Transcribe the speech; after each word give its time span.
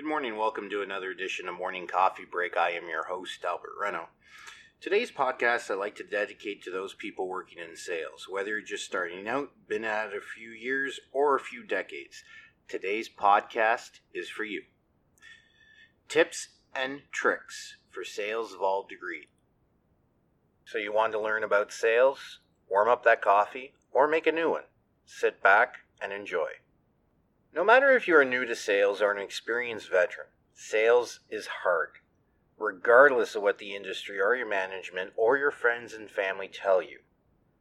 Good 0.00 0.08
morning. 0.08 0.38
Welcome 0.38 0.70
to 0.70 0.80
another 0.80 1.10
edition 1.10 1.46
of 1.46 1.56
Morning 1.56 1.86
Coffee 1.86 2.24
Break. 2.24 2.56
I 2.56 2.70
am 2.70 2.88
your 2.88 3.04
host, 3.04 3.44
Albert 3.44 3.74
Reno. 3.78 4.08
Today's 4.80 5.10
podcast 5.10 5.70
I'd 5.70 5.74
like 5.74 5.94
to 5.96 6.04
dedicate 6.04 6.62
to 6.62 6.70
those 6.70 6.94
people 6.94 7.28
working 7.28 7.58
in 7.58 7.76
sales, 7.76 8.26
whether 8.26 8.52
you're 8.52 8.62
just 8.62 8.86
starting 8.86 9.28
out, 9.28 9.50
been 9.68 9.84
at 9.84 10.06
it 10.06 10.16
a 10.16 10.22
few 10.22 10.52
years, 10.52 11.00
or 11.12 11.36
a 11.36 11.40
few 11.40 11.62
decades. 11.62 12.24
Today's 12.66 13.10
podcast 13.10 14.00
is 14.14 14.30
for 14.30 14.42
you. 14.42 14.62
Tips 16.08 16.48
and 16.74 17.02
tricks 17.12 17.76
for 17.90 18.02
sales 18.02 18.54
of 18.54 18.62
all 18.62 18.86
degree. 18.88 19.28
So 20.64 20.78
you 20.78 20.94
want 20.94 21.12
to 21.12 21.20
learn 21.20 21.44
about 21.44 21.74
sales, 21.74 22.38
warm 22.70 22.88
up 22.88 23.04
that 23.04 23.20
coffee, 23.20 23.74
or 23.92 24.08
make 24.08 24.26
a 24.26 24.32
new 24.32 24.48
one. 24.48 24.64
Sit 25.04 25.42
back 25.42 25.80
and 26.00 26.10
enjoy. 26.10 26.52
No 27.52 27.64
matter 27.64 27.90
if 27.90 28.06
you 28.06 28.16
are 28.16 28.24
new 28.24 28.44
to 28.44 28.54
sales 28.54 29.02
or 29.02 29.10
an 29.10 29.20
experienced 29.20 29.90
veteran, 29.90 30.28
sales 30.54 31.18
is 31.28 31.48
hard. 31.64 31.98
Regardless 32.56 33.34
of 33.34 33.42
what 33.42 33.58
the 33.58 33.74
industry 33.74 34.20
or 34.20 34.36
your 34.36 34.48
management 34.48 35.12
or 35.16 35.36
your 35.36 35.50
friends 35.50 35.92
and 35.92 36.08
family 36.08 36.46
tell 36.46 36.80
you. 36.80 37.00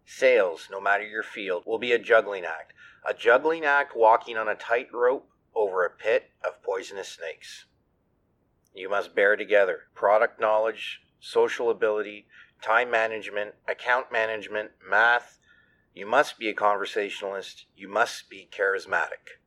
Sales, 0.06 0.68
no 0.70 0.80
matter 0.80 1.04
your 1.04 1.24
field, 1.24 1.64
will 1.66 1.80
be 1.80 1.92
a 1.92 1.98
juggling 1.98 2.46
act. 2.46 2.74
A 3.04 3.16
juggling 3.16 3.66
act 3.66 3.96
walking 3.96 4.38
on 4.38 4.48
a 4.48 4.54
tightrope 4.54 5.28
over 5.56 5.84
a 5.84 5.90
pit 5.90 6.30
of 6.46 6.62
poisonous 6.62 7.10
snakes. 7.10 7.66
You 8.76 8.90
must 8.90 9.16
bear 9.16 9.36
together 9.36 9.88
product 9.96 10.40
knowledge, 10.40 11.02
social 11.20 11.72
ability, 11.72 12.28
time 12.62 12.92
management, 12.92 13.56
account 13.68 14.12
management, 14.12 14.70
math. 14.88 15.40
You 15.96 16.06
must 16.06 16.38
be 16.38 16.48
a 16.48 16.54
conversationalist. 16.54 17.66
You 17.76 17.88
must 17.88 18.30
be 18.30 18.48
charismatic. 18.56 19.39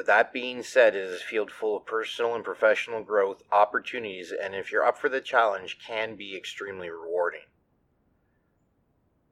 With 0.00 0.06
that 0.06 0.32
being 0.32 0.62
said, 0.62 0.96
it 0.96 1.04
is 1.04 1.20
a 1.20 1.24
field 1.24 1.50
full 1.50 1.76
of 1.76 1.84
personal 1.84 2.34
and 2.34 2.42
professional 2.42 3.02
growth 3.02 3.42
opportunities, 3.52 4.32
and 4.32 4.54
if 4.54 4.72
you're 4.72 4.82
up 4.82 4.96
for 4.96 5.10
the 5.10 5.20
challenge, 5.20 5.78
can 5.78 6.16
be 6.16 6.34
extremely 6.34 6.88
rewarding. 6.88 7.44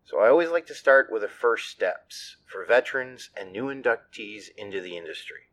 So 0.04 0.20
I 0.20 0.28
always 0.28 0.50
like 0.50 0.66
to 0.66 0.74
start 0.74 1.10
with 1.10 1.22
the 1.22 1.28
first 1.28 1.70
steps 1.70 2.36
for 2.44 2.66
veterans 2.66 3.30
and 3.34 3.50
new 3.50 3.68
inductees 3.68 4.48
into 4.58 4.82
the 4.82 4.94
industry. 4.94 5.48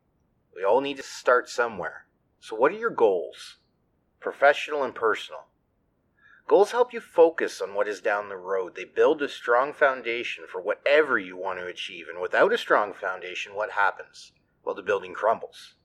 We 0.54 0.66
all 0.66 0.82
need 0.82 0.98
to 0.98 1.04
start 1.04 1.48
somewhere. 1.48 2.08
So 2.42 2.58
what 2.58 2.74
are 2.74 2.78
your 2.78 2.90
goals? 2.90 3.60
Professional 4.20 4.84
and 4.84 4.94
personal. 4.94 5.46
Goals 6.46 6.72
help 6.72 6.92
you 6.92 7.00
focus 7.00 7.62
on 7.62 7.74
what 7.74 7.88
is 7.88 8.02
down 8.02 8.28
the 8.28 8.36
road. 8.36 8.76
They 8.76 8.84
build 8.84 9.22
a 9.22 9.30
strong 9.30 9.72
foundation 9.72 10.44
for 10.46 10.62
whatever 10.62 11.18
you 11.18 11.38
want 11.38 11.60
to 11.60 11.68
achieve, 11.68 12.08
and 12.10 12.20
without 12.20 12.52
a 12.52 12.58
strong 12.58 12.94
foundation, 12.94 13.56
what 13.56 13.72
happens? 13.72 14.34
Well, 14.66 14.76
the 14.76 14.82
building 14.82 15.14
crumbles. 15.14 15.76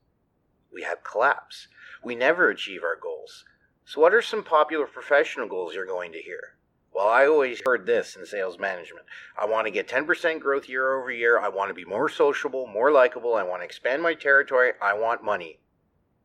We 0.73 0.81
have 0.81 1.03
collapse. 1.03 1.67
We 2.03 2.15
never 2.15 2.49
achieve 2.49 2.83
our 2.83 2.95
goals. 2.95 3.45
So, 3.85 4.01
what 4.01 4.13
are 4.13 4.21
some 4.21 4.43
popular 4.43 4.87
professional 4.87 5.47
goals 5.47 5.75
you're 5.75 5.85
going 5.85 6.11
to 6.13 6.21
hear? 6.21 6.55
Well, 6.93 7.07
I 7.07 7.25
always 7.25 7.61
heard 7.63 7.85
this 7.85 8.15
in 8.15 8.25
sales 8.25 8.59
management. 8.59 9.05
I 9.39 9.45
want 9.45 9.65
to 9.65 9.71
get 9.71 9.87
10% 9.87 10.39
growth 10.39 10.67
year 10.67 10.99
over 10.99 11.11
year. 11.11 11.39
I 11.39 11.47
want 11.47 11.69
to 11.69 11.73
be 11.73 11.85
more 11.85 12.09
sociable, 12.09 12.67
more 12.67 12.91
likable. 12.91 13.35
I 13.35 13.43
want 13.43 13.61
to 13.61 13.65
expand 13.65 14.01
my 14.01 14.13
territory. 14.13 14.73
I 14.81 14.93
want 14.93 15.23
money. 15.23 15.59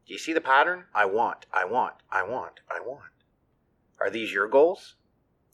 Do 0.06 0.12
you 0.12 0.18
see 0.18 0.32
the 0.32 0.40
pattern? 0.40 0.84
I 0.94 1.04
want, 1.04 1.46
I 1.52 1.64
want, 1.64 1.96
I 2.10 2.22
want, 2.22 2.60
I 2.70 2.80
want. 2.80 3.12
Are 4.00 4.10
these 4.10 4.32
your 4.32 4.48
goals? 4.48 4.96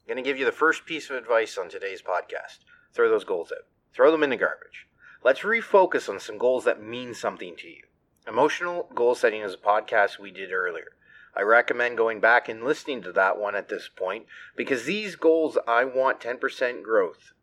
I'm 0.05 0.15
going 0.15 0.25
to 0.25 0.29
give 0.29 0.39
you 0.39 0.45
the 0.45 0.53
first 0.53 0.87
piece 0.87 1.11
of 1.11 1.17
advice 1.17 1.59
on 1.59 1.69
today's 1.69 2.03
podcast. 2.03 2.59
Throw 2.93 3.09
those 3.09 3.25
goals 3.25 3.53
out. 3.53 3.67
Throw 3.93 4.11
them 4.11 4.23
in 4.23 4.31
the 4.31 4.37
garbage. 4.37 4.87
Let's 5.25 5.43
refocus 5.43 6.09
on 6.09 6.19
some 6.19 6.37
goals 6.37 6.65
that 6.65 6.83
mean 6.83 7.15
something 7.15 7.55
to 7.59 7.69
you. 7.69 7.85
Emotional 8.27 8.89
goal 8.93 9.15
setting 9.15 9.43
is 9.43 9.55
a 9.55 9.57
podcast 9.57 10.19
we 10.19 10.33
did 10.33 10.51
earlier. 10.53 10.97
I 11.37 11.43
recommend 11.43 11.97
going 11.97 12.19
back 12.19 12.49
and 12.49 12.65
listening 12.65 13.03
to 13.03 13.13
that 13.13 13.39
one 13.39 13.55
at 13.55 13.69
this 13.69 13.89
point 13.89 14.27
because 14.57 14.85
these 14.85 15.15
goals 15.15 15.57
I 15.69 15.85
want 15.85 16.19
10% 16.19 16.83
growth. 16.83 17.35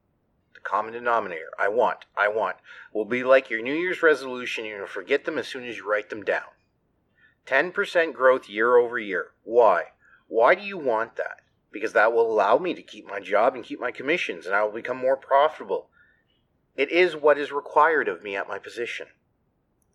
The 0.54 0.60
common 0.60 0.92
denominator, 0.92 1.52
I 1.58 1.70
want, 1.70 2.00
I 2.18 2.28
want, 2.28 2.58
will 2.94 3.06
be 3.06 3.24
like 3.24 3.50
your 3.50 3.62
New 3.62 3.74
Year's 3.74 4.04
resolution. 4.04 4.66
you'll 4.66 4.86
forget 4.86 5.24
them 5.24 5.38
as 5.38 5.48
soon 5.48 5.66
as 5.66 5.78
you 5.78 5.90
write 5.90 6.10
them 6.10 6.24
down. 6.24 6.52
10% 7.46 8.14
growth 8.14 8.50
year 8.50 8.76
over 8.76 9.00
year. 9.00 9.32
Why? 9.44 9.84
Why 10.28 10.54
do 10.54 10.64
you 10.64 10.78
want 10.78 11.16
that? 11.16 11.44
Because 11.72 11.94
that 11.94 12.12
will 12.12 12.30
allow 12.30 12.58
me 12.58 12.74
to 12.74 12.84
keep 12.84 13.08
my 13.08 13.22
job 13.22 13.56
and 13.56 13.64
keep 13.64 13.80
my 13.80 13.92
commissions, 13.92 14.46
and 14.46 14.54
I 14.54 14.64
will 14.64 14.74
become 14.74 14.98
more 14.98 15.16
profitable. 15.16 15.90
It 16.80 16.92
is 16.92 17.14
what 17.14 17.38
is 17.38 17.52
required 17.52 18.08
of 18.08 18.24
me 18.24 18.38
at 18.38 18.48
my 18.48 18.58
position. 18.58 19.08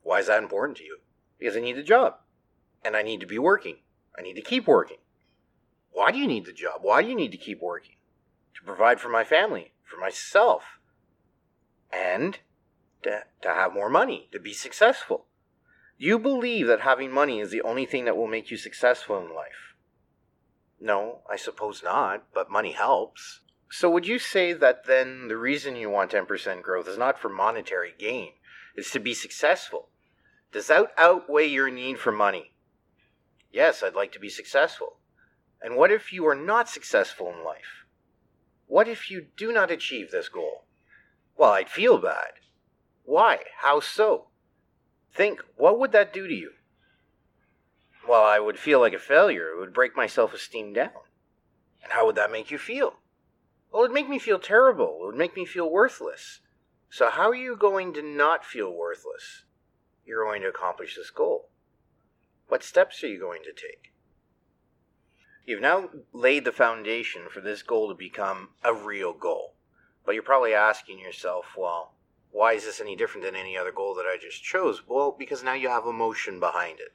Why 0.03 0.19
is 0.19 0.27
that 0.27 0.43
important 0.43 0.77
to 0.77 0.84
you? 0.84 0.99
Because 1.39 1.56
I 1.56 1.61
need 1.61 1.78
the 1.78 1.83
job. 1.83 2.17
And 2.84 2.95
I 2.95 3.00
need 3.00 3.21
to 3.21 3.27
be 3.27 3.39
working. 3.39 3.77
I 4.19 4.21
need 4.21 4.34
to 4.34 4.43
keep 4.43 4.67
working. 4.67 4.99
Why 5.93 6.12
do 6.12 6.19
you 6.19 6.27
need 6.27 6.44
the 6.44 6.53
job? 6.53 6.81
Why 6.83 7.00
do 7.00 7.09
you 7.09 7.15
need 7.15 7.33
to 7.33 7.39
keep 7.39 7.62
working? 7.62 7.94
To 8.56 8.62
provide 8.62 9.00
for 9.00 9.09
my 9.09 9.25
family, 9.25 9.73
for 9.83 9.99
myself, 9.99 10.78
and 11.91 12.39
to, 13.03 13.23
to 13.41 13.49
have 13.49 13.73
more 13.73 13.89
money, 13.89 14.28
to 14.33 14.39
be 14.39 14.53
successful. 14.53 15.25
You 15.97 16.19
believe 16.19 16.67
that 16.67 16.81
having 16.81 17.11
money 17.11 17.41
is 17.41 17.50
the 17.50 17.62
only 17.62 17.87
thing 17.87 18.05
that 18.05 18.17
will 18.19 18.27
make 18.27 18.50
you 18.50 18.59
successful 18.59 19.17
in 19.17 19.34
life? 19.34 19.75
No, 20.78 21.23
I 21.31 21.37
suppose 21.37 21.83
not, 21.83 22.25
but 22.34 22.50
money 22.50 22.73
helps. 22.73 23.41
So 23.71 23.91
would 23.91 24.07
you 24.07 24.19
say 24.19 24.53
that 24.53 24.87
then 24.87 25.29
the 25.29 25.37
reason 25.37 25.77
you 25.77 25.91
want 25.91 26.13
10% 26.13 26.63
growth 26.63 26.87
is 26.87 26.99
not 26.99 27.19
for 27.19 27.29
monetary 27.29 27.95
gain, 27.99 28.33
it's 28.77 28.91
to 28.93 29.01
be 29.01 29.15
successful? 29.15 29.89
Does 30.53 30.69
that 30.69 30.93
outweigh 30.97 31.47
your 31.47 31.71
need 31.71 31.99
for 31.99 32.13
money? 32.13 32.53
Yes, 33.51 33.83
I'd 33.83 33.95
like 33.95 34.13
to 34.13 34.21
be 34.21 34.29
successful. 34.29 34.99
And 35.61 35.77
what 35.77 35.91
if 35.91 36.13
you 36.13 36.27
are 36.27 36.35
not 36.35 36.69
successful 36.69 37.33
in 37.33 37.45
life? 37.45 37.87
What 38.67 38.89
if 38.89 39.11
you 39.11 39.27
do 39.37 39.53
not 39.53 39.71
achieve 39.71 40.11
this 40.11 40.29
goal? 40.29 40.65
Well, 41.37 41.53
I'd 41.53 41.69
feel 41.69 41.99
bad. 41.99 42.35
Why? 43.05 43.41
How 43.63 43.81
so? 43.81 44.29
Think, 45.13 45.41
what 45.57 45.79
would 45.79 45.93
that 45.93 46.13
do 46.13 46.27
to 46.27 46.35
you? 46.35 46.53
Well, 48.09 48.25
I 48.25 48.39
would 48.39 48.59
feel 48.59 48.81
like 48.81 48.93
a 48.93 48.99
failure. 48.99 49.51
It 49.51 49.61
would 49.61 49.73
break 49.73 49.97
my 49.97 50.07
self 50.07 50.35
esteem 50.35 50.73
down. 50.73 50.91
And 51.83 51.93
how 51.93 52.07
would 52.07 52.17
that 52.17 52.33
make 52.33 52.51
you 52.51 52.59
feel? 52.59 52.95
Well, 53.75 53.83
it'd 53.83 53.93
make 53.93 54.09
me 54.09 54.21
feel 54.21 54.39
terrible. 54.39 55.01
It 55.03 55.07
would 55.07 55.17
make 55.17 55.35
me 55.35 55.45
feel 55.45 55.69
worthless. 55.69 56.39
So, 56.91 57.11
how 57.11 57.29
are 57.29 57.35
you 57.35 57.57
going 57.57 57.93
to 57.95 58.03
not 58.03 58.45
feel 58.45 58.73
worthless? 58.73 59.47
You're 60.07 60.25
going 60.25 60.43
to 60.43 60.49
accomplish 60.49 60.95
this 60.95 61.11
goal. 61.11 61.49
What 62.47 62.62
steps 62.62 63.03
are 63.03 63.09
you 63.09 63.19
going 63.19 63.43
to 63.43 63.51
take? 63.53 63.93
You've 65.45 65.61
now 65.61 65.91
laid 66.12 66.45
the 66.45 66.53
foundation 66.53 67.23
for 67.29 67.41
this 67.41 67.65
goal 67.65 67.89
to 67.89 67.97
become 67.97 68.51
a 68.62 68.73
real 68.73 69.12
goal. 69.12 69.57
But 70.06 70.15
you're 70.15 70.23
probably 70.23 70.55
asking 70.55 71.01
yourself, 71.01 71.47
well, 71.59 71.95
why 72.31 72.53
is 72.53 72.65
this 72.65 72.81
any 72.81 72.95
different 72.95 73.25
than 73.25 73.35
any 73.35 73.59
other 73.59 73.73
goal 73.73 73.97
that 73.97 74.06
I 74.06 74.19
just 74.23 74.45
chose? 74.45 74.83
Well, 74.87 75.17
because 75.19 75.43
now 75.43 75.55
you 75.55 75.69
have 75.69 75.85
emotion 75.85 76.39
behind 76.39 76.79
it. 76.79 76.93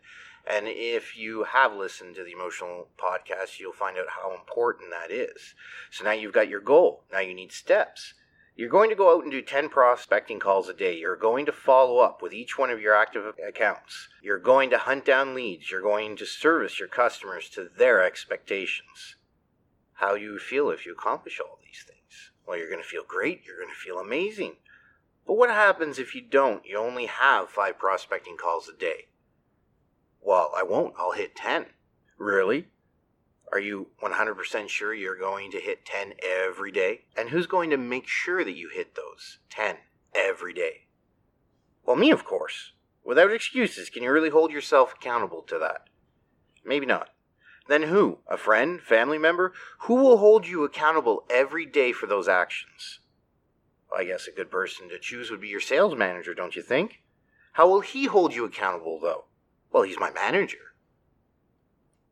And 0.47 0.67
if 0.67 1.17
you 1.17 1.43
have 1.43 1.73
listened 1.73 2.15
to 2.15 2.23
the 2.23 2.31
emotional 2.31 2.87
podcast, 2.97 3.59
you'll 3.59 3.73
find 3.73 3.97
out 3.97 4.07
how 4.21 4.33
important 4.33 4.89
that 4.91 5.11
is. 5.11 5.53
So 5.91 6.03
now 6.03 6.11
you've 6.11 6.33
got 6.33 6.49
your 6.49 6.61
goal. 6.61 7.03
Now 7.11 7.19
you 7.19 7.33
need 7.33 7.51
steps. 7.51 8.13
You're 8.55 8.67
going 8.67 8.89
to 8.89 8.95
go 8.95 9.15
out 9.15 9.23
and 9.23 9.31
do 9.31 9.41
10 9.41 9.69
prospecting 9.69 10.39
calls 10.39 10.67
a 10.67 10.73
day. 10.73 10.97
You're 10.97 11.15
going 11.15 11.45
to 11.45 11.51
follow 11.53 11.99
up 11.99 12.21
with 12.21 12.33
each 12.33 12.57
one 12.57 12.69
of 12.69 12.81
your 12.81 12.93
active 12.93 13.33
accounts. 13.47 14.09
You're 14.21 14.37
going 14.37 14.69
to 14.71 14.77
hunt 14.77 15.05
down 15.05 15.33
leads. 15.33 15.71
You're 15.71 15.81
going 15.81 16.17
to 16.17 16.25
service 16.25 16.77
your 16.77 16.89
customers 16.89 17.49
to 17.51 17.69
their 17.77 18.03
expectations. 18.03 19.15
How 19.93 20.15
you 20.15 20.39
feel 20.39 20.69
if 20.71 20.85
you 20.85 20.91
accomplish 20.91 21.39
all 21.39 21.59
these 21.63 21.85
things? 21.87 22.31
Well, 22.45 22.57
you're 22.57 22.69
going 22.69 22.81
to 22.81 22.87
feel 22.87 23.03
great. 23.07 23.43
You're 23.45 23.57
going 23.57 23.69
to 23.69 23.75
feel 23.75 23.97
amazing. 23.97 24.55
But 25.25 25.35
what 25.35 25.51
happens 25.51 25.99
if 25.99 26.15
you 26.15 26.21
don't? 26.21 26.65
You 26.65 26.79
only 26.79 27.05
have 27.05 27.49
five 27.49 27.77
prospecting 27.77 28.35
calls 28.35 28.67
a 28.67 28.75
day. 28.75 29.08
Well, 30.21 30.51
I 30.55 30.63
won't. 30.63 30.93
I'll 30.97 31.13
hit 31.13 31.35
10. 31.35 31.67
Really? 32.17 32.67
Are 33.51 33.59
you 33.59 33.87
100% 34.03 34.69
sure 34.69 34.93
you're 34.93 35.17
going 35.17 35.49
to 35.51 35.59
hit 35.59 35.85
10 35.85 36.13
every 36.23 36.71
day? 36.71 37.05
And 37.17 37.29
who's 37.29 37.47
going 37.47 37.69
to 37.71 37.77
make 37.77 38.07
sure 38.07 38.43
that 38.43 38.55
you 38.55 38.69
hit 38.69 38.95
those 38.95 39.39
10 39.49 39.77
every 40.13 40.53
day? 40.53 40.87
Well, 41.85 41.95
me, 41.95 42.11
of 42.11 42.25
course. 42.25 42.73
Without 43.03 43.31
excuses, 43.31 43.89
can 43.89 44.03
you 44.03 44.11
really 44.11 44.29
hold 44.29 44.51
yourself 44.51 44.93
accountable 44.93 45.41
to 45.43 45.57
that? 45.57 45.89
Maybe 46.63 46.85
not. 46.85 47.09
Then 47.67 47.83
who? 47.83 48.19
A 48.27 48.37
friend? 48.37 48.81
Family 48.81 49.17
member? 49.17 49.53
Who 49.81 49.95
will 49.95 50.17
hold 50.17 50.45
you 50.45 50.63
accountable 50.63 51.23
every 51.29 51.65
day 51.65 51.91
for 51.91 52.05
those 52.05 52.27
actions? 52.27 52.99
Well, 53.89 54.01
I 54.01 54.03
guess 54.03 54.27
a 54.27 54.31
good 54.31 54.51
person 54.51 54.89
to 54.89 54.99
choose 54.99 55.31
would 55.31 55.41
be 55.41 55.47
your 55.47 55.59
sales 55.59 55.95
manager, 55.95 56.35
don't 56.35 56.55
you 56.55 56.61
think? 56.61 57.01
How 57.53 57.67
will 57.67 57.81
he 57.81 58.05
hold 58.05 58.35
you 58.35 58.45
accountable, 58.45 58.99
though? 58.99 59.25
Well, 59.71 59.83
he's 59.83 59.99
my 59.99 60.11
manager. 60.11 60.57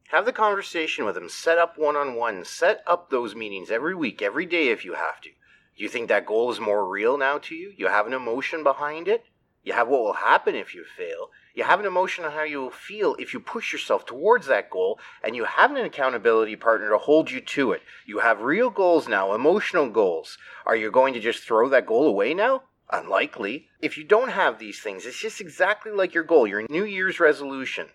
Have 0.09 0.25
the 0.25 0.31
conversation 0.31 1.05
with 1.05 1.17
him. 1.17 1.27
Set 1.27 1.57
up 1.57 1.77
one 1.77 1.95
on 1.95 2.15
one. 2.15 2.45
Set 2.45 2.81
up 2.87 3.09
those 3.09 3.35
meetings 3.35 3.69
every 3.69 3.93
week, 3.93 4.21
every 4.21 4.45
day 4.45 4.69
if 4.69 4.85
you 4.85 4.93
have 4.93 5.19
to. 5.21 5.29
You 5.75 5.89
think 5.89 6.07
that 6.07 6.25
goal 6.25 6.51
is 6.51 6.59
more 6.59 6.87
real 6.87 7.17
now 7.17 7.37
to 7.39 7.55
you? 7.55 7.73
You 7.75 7.87
have 7.87 8.07
an 8.07 8.13
emotion 8.13 8.63
behind 8.63 9.07
it? 9.07 9.25
You 9.63 9.73
have 9.73 9.89
what 9.89 10.01
will 10.01 10.13
happen 10.13 10.55
if 10.55 10.73
you 10.73 10.85
fail. 10.85 11.29
You 11.53 11.65
have 11.65 11.81
an 11.81 11.85
emotion 11.85 12.23
on 12.23 12.31
how 12.31 12.43
you 12.43 12.61
will 12.61 12.71
feel 12.71 13.15
if 13.19 13.33
you 13.33 13.41
push 13.41 13.73
yourself 13.73 14.05
towards 14.05 14.47
that 14.47 14.69
goal, 14.69 14.97
and 15.21 15.35
you 15.35 15.43
have 15.43 15.71
an 15.71 15.77
accountability 15.77 16.55
partner 16.55 16.89
to 16.89 16.97
hold 16.97 17.29
you 17.29 17.41
to 17.41 17.73
it. 17.73 17.81
You 18.05 18.19
have 18.19 18.41
real 18.41 18.69
goals 18.69 19.09
now, 19.09 19.33
emotional 19.33 19.89
goals. 19.89 20.37
Are 20.65 20.75
you 20.75 20.89
going 20.89 21.13
to 21.15 21.19
just 21.19 21.43
throw 21.43 21.67
that 21.67 21.85
goal 21.85 22.07
away 22.07 22.33
now? 22.33 22.63
Unlikely. 22.91 23.67
If 23.81 23.97
you 23.97 24.03
don't 24.03 24.29
have 24.29 24.59
these 24.59 24.79
things, 24.79 25.05
it's 25.05 25.19
just 25.19 25.41
exactly 25.41 25.91
like 25.91 26.13
your 26.13 26.23
goal, 26.23 26.47
your 26.47 26.65
New 26.69 26.85
Year's 26.85 27.19
resolution. 27.19 27.87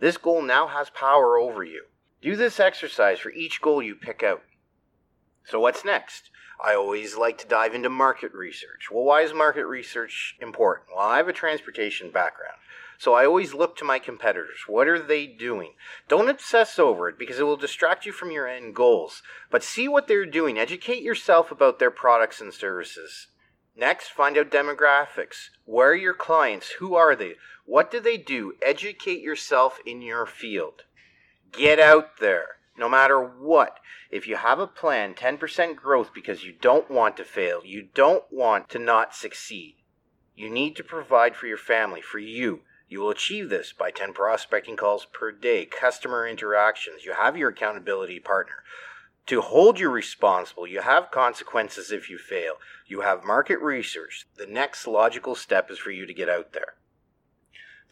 This 0.00 0.16
goal 0.16 0.42
now 0.42 0.66
has 0.66 0.90
power 0.90 1.38
over 1.38 1.64
you. 1.64 1.84
Do 2.20 2.36
this 2.36 2.60
exercise 2.60 3.18
for 3.18 3.30
each 3.30 3.60
goal 3.60 3.82
you 3.82 3.94
pick 3.94 4.22
out. 4.22 4.42
So, 5.44 5.60
what's 5.60 5.84
next? 5.84 6.30
I 6.62 6.74
always 6.74 7.16
like 7.16 7.38
to 7.38 7.48
dive 7.48 7.74
into 7.74 7.88
market 7.88 8.32
research. 8.32 8.88
Well, 8.90 9.04
why 9.04 9.22
is 9.22 9.32
market 9.32 9.66
research 9.66 10.36
important? 10.40 10.90
Well, 10.94 11.04
I 11.06 11.16
have 11.16 11.28
a 11.28 11.32
transportation 11.32 12.10
background. 12.10 12.58
So 13.02 13.14
I 13.14 13.26
always 13.26 13.52
look 13.52 13.74
to 13.78 13.84
my 13.84 13.98
competitors. 13.98 14.60
What 14.68 14.86
are 14.86 15.02
they 15.02 15.26
doing? 15.26 15.72
Don't 16.06 16.28
obsess 16.28 16.78
over 16.78 17.08
it 17.08 17.18
because 17.18 17.40
it 17.40 17.42
will 17.42 17.56
distract 17.56 18.06
you 18.06 18.12
from 18.12 18.30
your 18.30 18.46
end 18.46 18.76
goals. 18.76 19.24
But 19.50 19.64
see 19.64 19.88
what 19.88 20.06
they're 20.06 20.24
doing. 20.24 20.56
Educate 20.56 21.02
yourself 21.02 21.50
about 21.50 21.80
their 21.80 21.90
products 21.90 22.40
and 22.40 22.54
services. 22.54 23.26
Next, 23.76 24.08
find 24.08 24.36
out 24.36 24.50
demographics. 24.50 25.48
Where 25.64 25.92
are 25.92 25.94
your 25.94 26.14
clients? 26.14 26.72
Who 26.72 26.94
are 26.94 27.16
they? 27.16 27.36
What 27.64 27.90
do 27.90 28.00
they 28.00 28.18
do? 28.18 28.54
Educate 28.60 29.20
yourself 29.20 29.78
in 29.86 30.02
your 30.02 30.26
field. 30.26 30.82
Get 31.52 31.78
out 31.78 32.18
there, 32.18 32.56
no 32.76 32.88
matter 32.88 33.18
what. 33.18 33.78
If 34.10 34.26
you 34.26 34.36
have 34.36 34.58
a 34.58 34.66
plan, 34.66 35.14
10% 35.14 35.76
growth 35.76 36.12
because 36.14 36.44
you 36.44 36.52
don't 36.52 36.90
want 36.90 37.16
to 37.16 37.24
fail, 37.24 37.62
you 37.64 37.88
don't 37.94 38.24
want 38.30 38.68
to 38.70 38.78
not 38.78 39.14
succeed. 39.14 39.76
You 40.34 40.50
need 40.50 40.76
to 40.76 40.84
provide 40.84 41.34
for 41.34 41.46
your 41.46 41.56
family, 41.56 42.02
for 42.02 42.18
you. 42.18 42.62
You 42.88 43.00
will 43.00 43.10
achieve 43.10 43.48
this 43.48 43.72
by 43.72 43.90
10 43.90 44.12
prospecting 44.12 44.76
calls 44.76 45.06
per 45.06 45.32
day, 45.32 45.64
customer 45.64 46.26
interactions. 46.26 47.06
You 47.06 47.14
have 47.14 47.38
your 47.38 47.48
accountability 47.48 48.20
partner 48.20 48.56
to 49.26 49.40
hold 49.40 49.78
you 49.78 49.88
responsible. 49.88 50.66
You 50.66 50.80
have 50.80 51.10
consequences 51.10 51.92
if 51.92 52.10
you 52.10 52.18
fail. 52.18 52.54
You 52.86 53.02
have 53.02 53.24
market 53.24 53.60
research. 53.60 54.26
The 54.36 54.46
next 54.46 54.86
logical 54.86 55.34
step 55.34 55.70
is 55.70 55.78
for 55.78 55.90
you 55.90 56.06
to 56.06 56.14
get 56.14 56.28
out 56.28 56.52
there. 56.52 56.74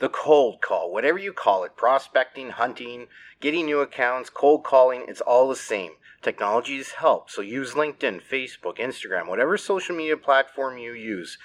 The 0.01 0.09
cold 0.09 0.61
call, 0.63 0.93
whatever 0.93 1.19
you 1.19 1.33
call 1.33 1.63
it, 1.65 1.77
prospecting, 1.77 2.51
hunting, 2.51 3.09
getting 3.41 3.67
new 3.67 3.81
accounts, 3.81 4.31
cold 4.31 4.65
calling, 4.65 5.05
it's 5.07 5.21
all 5.21 5.49
the 5.49 5.57
same. 5.57 5.93
Technology 6.23 6.79
has 6.79 6.93
helped, 6.93 7.31
so 7.31 7.43
use 7.43 7.73
LinkedIn, 7.73 8.21
Facebook, 8.23 8.79
Instagram, 8.79 9.29
whatever 9.29 9.57
social 9.57 9.95
media 9.95 10.17
platform 10.17 10.79
you 10.79 10.93
use. 10.93 11.39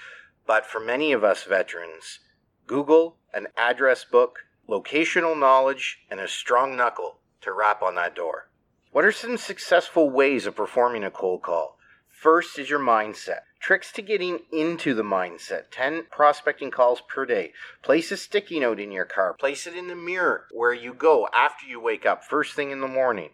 But 0.48 0.66
for 0.66 0.80
many 0.80 1.12
of 1.12 1.24
us 1.24 1.44
veterans, 1.44 2.20
Google, 2.66 3.18
an 3.34 3.48
address 3.58 4.06
book, 4.06 4.40
locational 4.70 5.38
knowledge, 5.38 6.00
and 6.10 6.20
a 6.20 6.28
strong 6.28 6.76
knuckle 6.76 7.20
to 7.42 7.52
rap 7.52 7.82
on 7.82 7.96
that 7.96 8.16
door. 8.16 8.50
What 8.96 9.04
are 9.04 9.12
some 9.12 9.36
successful 9.36 10.10
ways 10.10 10.46
of 10.46 10.56
performing 10.56 11.04
a 11.04 11.12
cold 11.12 11.42
call? 11.42 11.78
First 12.08 12.58
is 12.58 12.70
your 12.70 12.80
mindset. 12.80 13.42
Tricks 13.60 13.92
to 13.92 14.02
getting 14.02 14.40
into 14.54 14.94
the 14.94 15.04
mindset 15.04 15.64
10 15.70 16.06
prospecting 16.10 16.72
calls 16.72 17.02
per 17.02 17.26
day. 17.26 17.52
Place 17.82 18.10
a 18.14 18.16
sticky 18.16 18.62
note 18.62 18.80
in 18.80 18.94
your 18.94 19.04
car. 19.04 19.34
Place 19.34 19.68
it 19.68 19.76
in 19.76 19.90
the 19.90 19.98
mirror 19.98 20.46
where 20.50 20.74
you 20.74 20.94
go 20.94 21.28
after 21.34 21.68
you 21.68 21.82
wake 21.82 22.06
up, 22.06 22.24
first 22.24 22.54
thing 22.54 22.72
in 22.72 22.80
the 22.80 22.88
morning, 22.88 23.32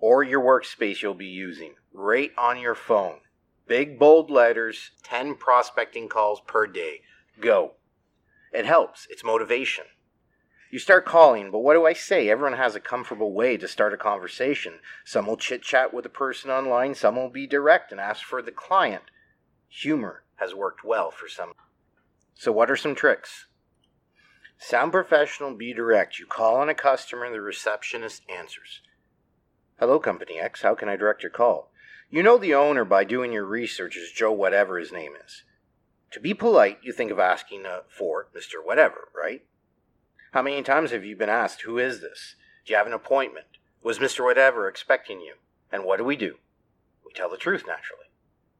or 0.00 0.24
your 0.24 0.42
workspace 0.42 1.02
you'll 1.02 1.14
be 1.14 1.26
using. 1.26 1.74
Right 1.92 2.32
on 2.36 2.58
your 2.58 2.74
phone. 2.74 3.20
Big 3.68 4.00
bold 4.00 4.28
letters 4.28 4.90
10 5.04 5.36
prospecting 5.36 6.08
calls 6.08 6.40
per 6.48 6.66
day. 6.66 7.02
Go. 7.38 7.74
It 8.52 8.66
helps, 8.66 9.06
it's 9.08 9.22
motivation. 9.22 9.84
You 10.70 10.80
start 10.80 11.06
calling, 11.06 11.50
but 11.52 11.60
what 11.60 11.74
do 11.74 11.86
I 11.86 11.92
say? 11.92 12.28
Everyone 12.28 12.58
has 12.58 12.74
a 12.74 12.80
comfortable 12.80 13.32
way 13.32 13.56
to 13.56 13.68
start 13.68 13.94
a 13.94 13.96
conversation. 13.96 14.80
Some 15.04 15.26
will 15.26 15.36
chit 15.36 15.62
chat 15.62 15.94
with 15.94 16.02
the 16.02 16.08
person 16.08 16.50
online, 16.50 16.94
some 16.94 17.14
will 17.16 17.30
be 17.30 17.46
direct 17.46 17.92
and 17.92 18.00
ask 18.00 18.24
for 18.24 18.42
the 18.42 18.50
client. 18.50 19.04
Humor 19.68 20.24
has 20.36 20.54
worked 20.54 20.84
well 20.84 21.10
for 21.10 21.28
some. 21.28 21.52
So, 22.34 22.50
what 22.50 22.70
are 22.70 22.76
some 22.76 22.96
tricks? 22.96 23.46
Sound 24.58 24.90
professional, 24.90 25.54
be 25.54 25.72
direct. 25.72 26.18
You 26.18 26.26
call 26.26 26.56
on 26.56 26.68
a 26.68 26.74
customer, 26.74 27.24
and 27.24 27.34
the 27.34 27.40
receptionist 27.40 28.22
answers. 28.28 28.80
Hello, 29.78 30.00
Company 30.00 30.40
X, 30.40 30.62
how 30.62 30.74
can 30.74 30.88
I 30.88 30.96
direct 30.96 31.22
your 31.22 31.30
call? 31.30 31.70
You 32.10 32.22
know 32.22 32.38
the 32.38 32.54
owner 32.54 32.84
by 32.84 33.04
doing 33.04 33.32
your 33.32 33.44
research 33.44 33.96
is 33.96 34.10
Joe, 34.10 34.32
whatever 34.32 34.78
his 34.78 34.92
name 34.92 35.12
is. 35.24 35.44
To 36.12 36.20
be 36.20 36.34
polite, 36.34 36.78
you 36.82 36.92
think 36.92 37.10
of 37.10 37.18
asking 37.18 37.66
uh, 37.66 37.80
for 37.88 38.28
Mr. 38.34 38.64
Whatever, 38.64 39.08
right? 39.14 39.44
How 40.32 40.42
many 40.42 40.62
times 40.62 40.90
have 40.90 41.04
you 41.04 41.16
been 41.16 41.28
asked, 41.28 41.62
Who 41.62 41.78
is 41.78 42.00
this? 42.00 42.36
Do 42.64 42.72
you 42.72 42.76
have 42.76 42.86
an 42.86 42.92
appointment? 42.92 43.46
Was 43.82 43.98
Mr. 43.98 44.24
Whatever 44.24 44.68
expecting 44.68 45.20
you? 45.20 45.34
And 45.70 45.84
what 45.84 45.98
do 45.98 46.04
we 46.04 46.16
do? 46.16 46.36
We 47.04 47.12
tell 47.12 47.30
the 47.30 47.36
truth, 47.36 47.64
naturally. 47.66 48.10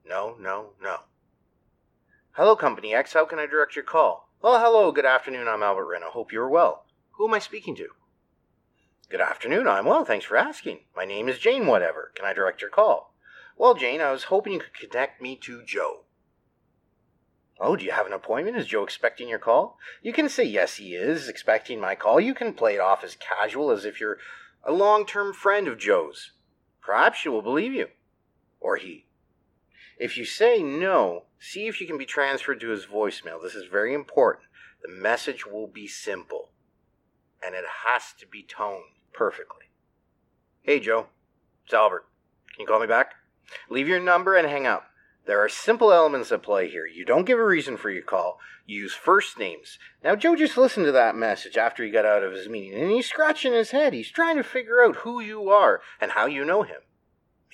No, 0.08 0.36
no, 0.38 0.70
no. 0.80 1.00
Hello, 2.32 2.54
Company 2.54 2.94
X. 2.94 3.12
How 3.12 3.24
can 3.24 3.38
I 3.38 3.46
direct 3.46 3.74
your 3.74 3.84
call? 3.84 4.30
Well, 4.40 4.60
hello. 4.60 4.92
Good 4.92 5.06
afternoon. 5.06 5.48
I'm 5.48 5.62
Albert 5.62 5.86
Wren. 5.86 6.02
I 6.04 6.10
hope 6.10 6.32
you 6.32 6.40
are 6.40 6.48
well. 6.48 6.86
Who 7.12 7.26
am 7.26 7.34
I 7.34 7.40
speaking 7.40 7.74
to? 7.76 7.88
Good 9.08 9.20
afternoon. 9.20 9.66
I'm 9.66 9.86
well. 9.86 10.04
Thanks 10.04 10.26
for 10.26 10.36
asking. 10.36 10.80
My 10.94 11.04
name 11.04 11.28
is 11.28 11.38
Jane 11.38 11.66
Whatever. 11.66 12.12
Can 12.14 12.24
I 12.24 12.32
direct 12.32 12.60
your 12.60 12.70
call? 12.70 13.14
Well, 13.56 13.74
Jane, 13.74 14.00
I 14.00 14.12
was 14.12 14.24
hoping 14.24 14.52
you 14.52 14.60
could 14.60 14.74
connect 14.74 15.20
me 15.20 15.36
to 15.42 15.62
Joe. 15.64 16.04
Oh, 17.58 17.74
do 17.74 17.84
you 17.84 17.92
have 17.92 18.06
an 18.06 18.12
appointment? 18.12 18.56
Is 18.56 18.66
Joe 18.66 18.82
expecting 18.82 19.28
your 19.28 19.38
call? 19.38 19.78
You 20.02 20.12
can 20.12 20.28
say 20.28 20.44
yes, 20.44 20.76
he 20.76 20.94
is 20.94 21.28
expecting 21.28 21.80
my 21.80 21.94
call. 21.94 22.20
You 22.20 22.34
can 22.34 22.52
play 22.52 22.74
it 22.74 22.80
off 22.80 23.02
as 23.02 23.16
casual 23.16 23.70
as 23.70 23.84
if 23.84 23.98
you're 23.98 24.18
a 24.62 24.72
long 24.72 25.06
term 25.06 25.32
friend 25.32 25.66
of 25.66 25.78
Joe's. 25.78 26.32
Perhaps 26.82 27.18
she 27.18 27.28
will 27.28 27.42
believe 27.42 27.72
you. 27.72 27.88
Or 28.60 28.76
he. 28.76 29.06
If 29.98 30.18
you 30.18 30.26
say 30.26 30.62
no, 30.62 31.24
see 31.38 31.66
if 31.66 31.80
you 31.80 31.86
can 31.86 31.96
be 31.96 32.04
transferred 32.04 32.60
to 32.60 32.68
his 32.68 32.84
voicemail. 32.84 33.42
This 33.42 33.54
is 33.54 33.64
very 33.70 33.94
important. 33.94 34.44
The 34.82 34.92
message 34.92 35.46
will 35.46 35.66
be 35.66 35.86
simple, 35.86 36.50
and 37.42 37.54
it 37.54 37.64
has 37.86 38.12
to 38.20 38.26
be 38.26 38.42
toned 38.42 38.84
perfectly. 39.14 39.64
Hey, 40.62 40.80
Joe. 40.80 41.06
It's 41.64 41.72
Albert. 41.72 42.04
Can 42.54 42.62
you 42.62 42.66
call 42.66 42.80
me 42.80 42.86
back? 42.86 43.14
Leave 43.70 43.88
your 43.88 44.00
number 44.00 44.36
and 44.36 44.46
hang 44.46 44.66
up. 44.66 44.84
There 45.26 45.40
are 45.40 45.48
simple 45.48 45.92
elements 45.92 46.30
at 46.30 46.42
play 46.42 46.70
here. 46.70 46.86
You 46.86 47.04
don't 47.04 47.24
give 47.24 47.38
a 47.38 47.44
reason 47.44 47.76
for 47.76 47.90
your 47.90 48.02
call. 48.02 48.38
You 48.64 48.82
use 48.82 48.94
first 48.94 49.38
names. 49.38 49.78
Now, 50.02 50.14
Joe 50.14 50.36
just 50.36 50.56
listened 50.56 50.86
to 50.86 50.92
that 50.92 51.16
message 51.16 51.56
after 51.56 51.84
he 51.84 51.90
got 51.90 52.04
out 52.04 52.22
of 52.22 52.32
his 52.32 52.48
meeting, 52.48 52.80
and 52.80 52.90
he's 52.90 53.08
scratching 53.08 53.52
his 53.52 53.72
head. 53.72 53.92
He's 53.92 54.10
trying 54.10 54.36
to 54.36 54.44
figure 54.44 54.84
out 54.84 54.96
who 54.96 55.20
you 55.20 55.50
are 55.50 55.80
and 56.00 56.12
how 56.12 56.26
you 56.26 56.44
know 56.44 56.62
him. 56.62 56.80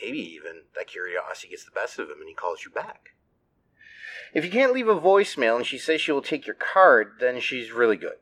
Maybe 0.03 0.19
even 0.19 0.63
that 0.75 0.87
curiosity 0.87 1.49
gets 1.49 1.65
the 1.65 1.71
best 1.71 1.99
of 1.99 2.09
him 2.09 2.17
and 2.21 2.29
he 2.29 2.35
calls 2.35 2.65
you 2.65 2.71
back. 2.71 3.11
If 4.35 4.45
you 4.45 4.51
can't 4.51 4.73
leave 4.73 4.89
a 4.89 5.01
voicemail 5.01 5.57
and 5.57 5.67
she 5.67 5.79
says 5.79 6.01
she 6.01 6.13
will 6.13 6.23
take 6.23 6.47
your 6.47 6.57
card, 6.57 7.15
then 7.21 7.41
she's 7.41 7.73
really 7.73 7.97
good. 7.97 8.17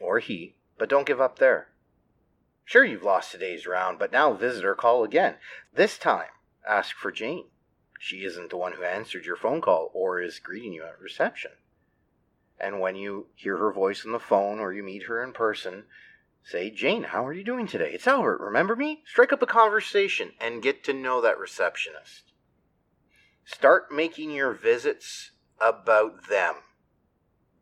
Or 0.00 0.18
he. 0.18 0.56
But 0.78 0.88
don't 0.88 1.06
give 1.06 1.20
up 1.20 1.38
there. 1.38 1.68
Sure, 2.64 2.84
you've 2.84 3.02
lost 3.02 3.32
today's 3.32 3.66
round, 3.66 3.98
but 3.98 4.12
now 4.12 4.32
visit 4.32 4.64
her 4.64 4.74
call 4.74 5.04
again. 5.04 5.34
This 5.74 5.98
time, 5.98 6.28
ask 6.68 6.96
for 6.96 7.12
Jane. 7.12 7.46
She 7.98 8.24
isn't 8.24 8.50
the 8.50 8.56
one 8.56 8.72
who 8.72 8.82
answered 8.82 9.24
your 9.24 9.36
phone 9.36 9.60
call 9.60 9.90
or 9.94 10.20
is 10.20 10.38
greeting 10.38 10.72
you 10.72 10.84
at 10.84 11.00
reception. 11.00 11.52
And 12.58 12.80
when 12.80 12.96
you 12.96 13.26
hear 13.34 13.58
her 13.58 13.72
voice 13.72 14.04
on 14.04 14.12
the 14.12 14.18
phone 14.18 14.58
or 14.58 14.72
you 14.72 14.82
meet 14.82 15.04
her 15.04 15.22
in 15.22 15.32
person, 15.32 15.84
say, 16.42 16.70
Jane, 16.70 17.04
how 17.04 17.26
are 17.26 17.32
you 17.32 17.44
doing 17.44 17.66
today? 17.66 17.90
It's 17.92 18.06
Albert, 18.06 18.40
remember 18.40 18.76
me? 18.76 19.02
Strike 19.06 19.32
up 19.32 19.42
a 19.42 19.46
conversation 19.46 20.32
and 20.40 20.62
get 20.62 20.84
to 20.84 20.92
know 20.92 21.20
that 21.20 21.38
receptionist. 21.38 22.32
Start 23.44 23.92
making 23.92 24.30
your 24.30 24.52
visits 24.52 25.32
about 25.60 26.28
them. 26.28 26.56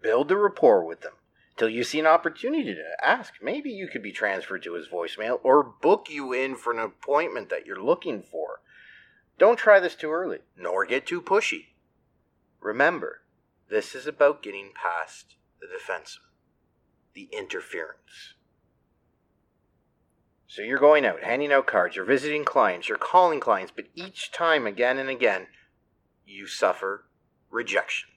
Build 0.01 0.31
a 0.31 0.37
rapport 0.37 0.85
with 0.85 1.01
them 1.01 1.15
till 1.57 1.69
you 1.69 1.85
see 1.85 2.01
an 2.01 2.07
opportunity 2.07 2.75
to 2.75 3.07
ask. 3.07 3.35
Maybe 3.43 3.71
you 3.71 3.89
could 3.89 4.03
be 4.03 4.13
transferred 4.13 4.63
to 4.65 4.75
his 4.75 4.89
voicemail 4.89 5.41
or 5.43 5.63
book 5.63 6.09
you 6.11 6.33
in 6.33 6.57
for 6.57 6.73
an 6.73 6.79
appointment 6.79 7.49
that 7.51 7.67
you're 7.67 7.83
looking 7.83 8.23
for. 8.23 8.61
Don't 9.39 9.59
try 9.59 9.81
this 9.81 9.95
too 9.95 10.13
early, 10.13 10.39
nor 10.57 10.87
get 10.87 11.07
too 11.07 11.21
pushy. 11.21 11.67
Remember, 12.61 13.23
this 13.69 13.95
is 13.95 14.07
about 14.07 14.43
getting 14.43 14.71
past 14.75 15.35
the 15.61 15.67
defensive, 15.67 16.23
the 17.15 17.29
interference. 17.33 18.35
So 20.47 20.63
you're 20.63 20.79
going 20.79 21.05
out, 21.05 21.25
handing 21.25 21.53
out 21.53 21.67
cards, 21.67 21.97
you're 21.97 22.05
visiting 22.05 22.45
clients, 22.45 22.89
you're 22.89 22.97
calling 22.97 23.41
clients, 23.41 23.73
but 23.75 23.87
each 23.95 24.31
time, 24.31 24.69
again 24.69 24.99
and 24.99 25.09
again, 25.09 25.49
you 26.25 26.47
suffer 26.47 27.07
rejection. 27.51 28.11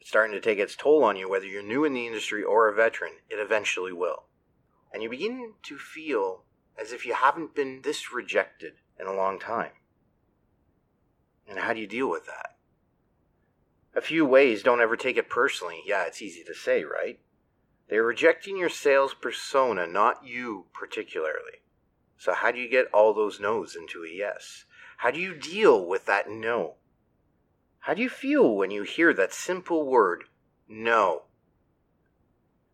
It's 0.00 0.08
starting 0.08 0.34
to 0.34 0.40
take 0.40 0.58
its 0.58 0.74
toll 0.74 1.04
on 1.04 1.16
you, 1.16 1.30
whether 1.30 1.46
you're 1.46 1.62
new 1.62 1.84
in 1.84 1.94
the 1.94 2.06
industry 2.06 2.42
or 2.42 2.68
a 2.68 2.74
veteran, 2.74 3.12
it 3.28 3.36
eventually 3.36 3.92
will. 3.92 4.24
And 4.92 5.04
you 5.04 5.08
begin 5.08 5.52
to 5.62 5.78
feel 5.78 6.42
as 6.76 6.92
if 6.92 7.06
you 7.06 7.14
haven't 7.14 7.54
been 7.54 7.82
this 7.82 8.12
rejected 8.12 8.72
in 9.00 9.06
a 9.06 9.14
long 9.14 9.38
time. 9.38 9.72
And 11.48 11.58
how 11.58 11.72
do 11.72 11.80
you 11.80 11.86
deal 11.86 12.08
with 12.08 12.26
that? 12.26 12.56
A 13.94 14.00
few 14.00 14.24
ways 14.24 14.62
don't 14.62 14.80
ever 14.80 14.96
take 14.96 15.16
it 15.16 15.28
personally. 15.28 15.82
Yeah, 15.84 16.04
it's 16.04 16.22
easy 16.22 16.44
to 16.44 16.54
say, 16.54 16.84
right? 16.84 17.18
They're 17.88 18.04
rejecting 18.04 18.56
your 18.56 18.68
sales 18.68 19.14
persona, 19.14 19.86
not 19.86 20.24
you 20.24 20.66
particularly. 20.72 21.62
So, 22.16 22.34
how 22.34 22.52
do 22.52 22.58
you 22.58 22.68
get 22.68 22.86
all 22.92 23.12
those 23.12 23.40
no's 23.40 23.74
into 23.74 24.04
a 24.04 24.08
yes? 24.08 24.64
How 24.98 25.10
do 25.10 25.18
you 25.18 25.34
deal 25.34 25.84
with 25.84 26.06
that 26.06 26.30
no? 26.30 26.76
How 27.80 27.94
do 27.94 28.02
you 28.02 28.10
feel 28.10 28.54
when 28.54 28.70
you 28.70 28.82
hear 28.82 29.12
that 29.14 29.32
simple 29.32 29.86
word, 29.86 30.24
no? 30.68 31.22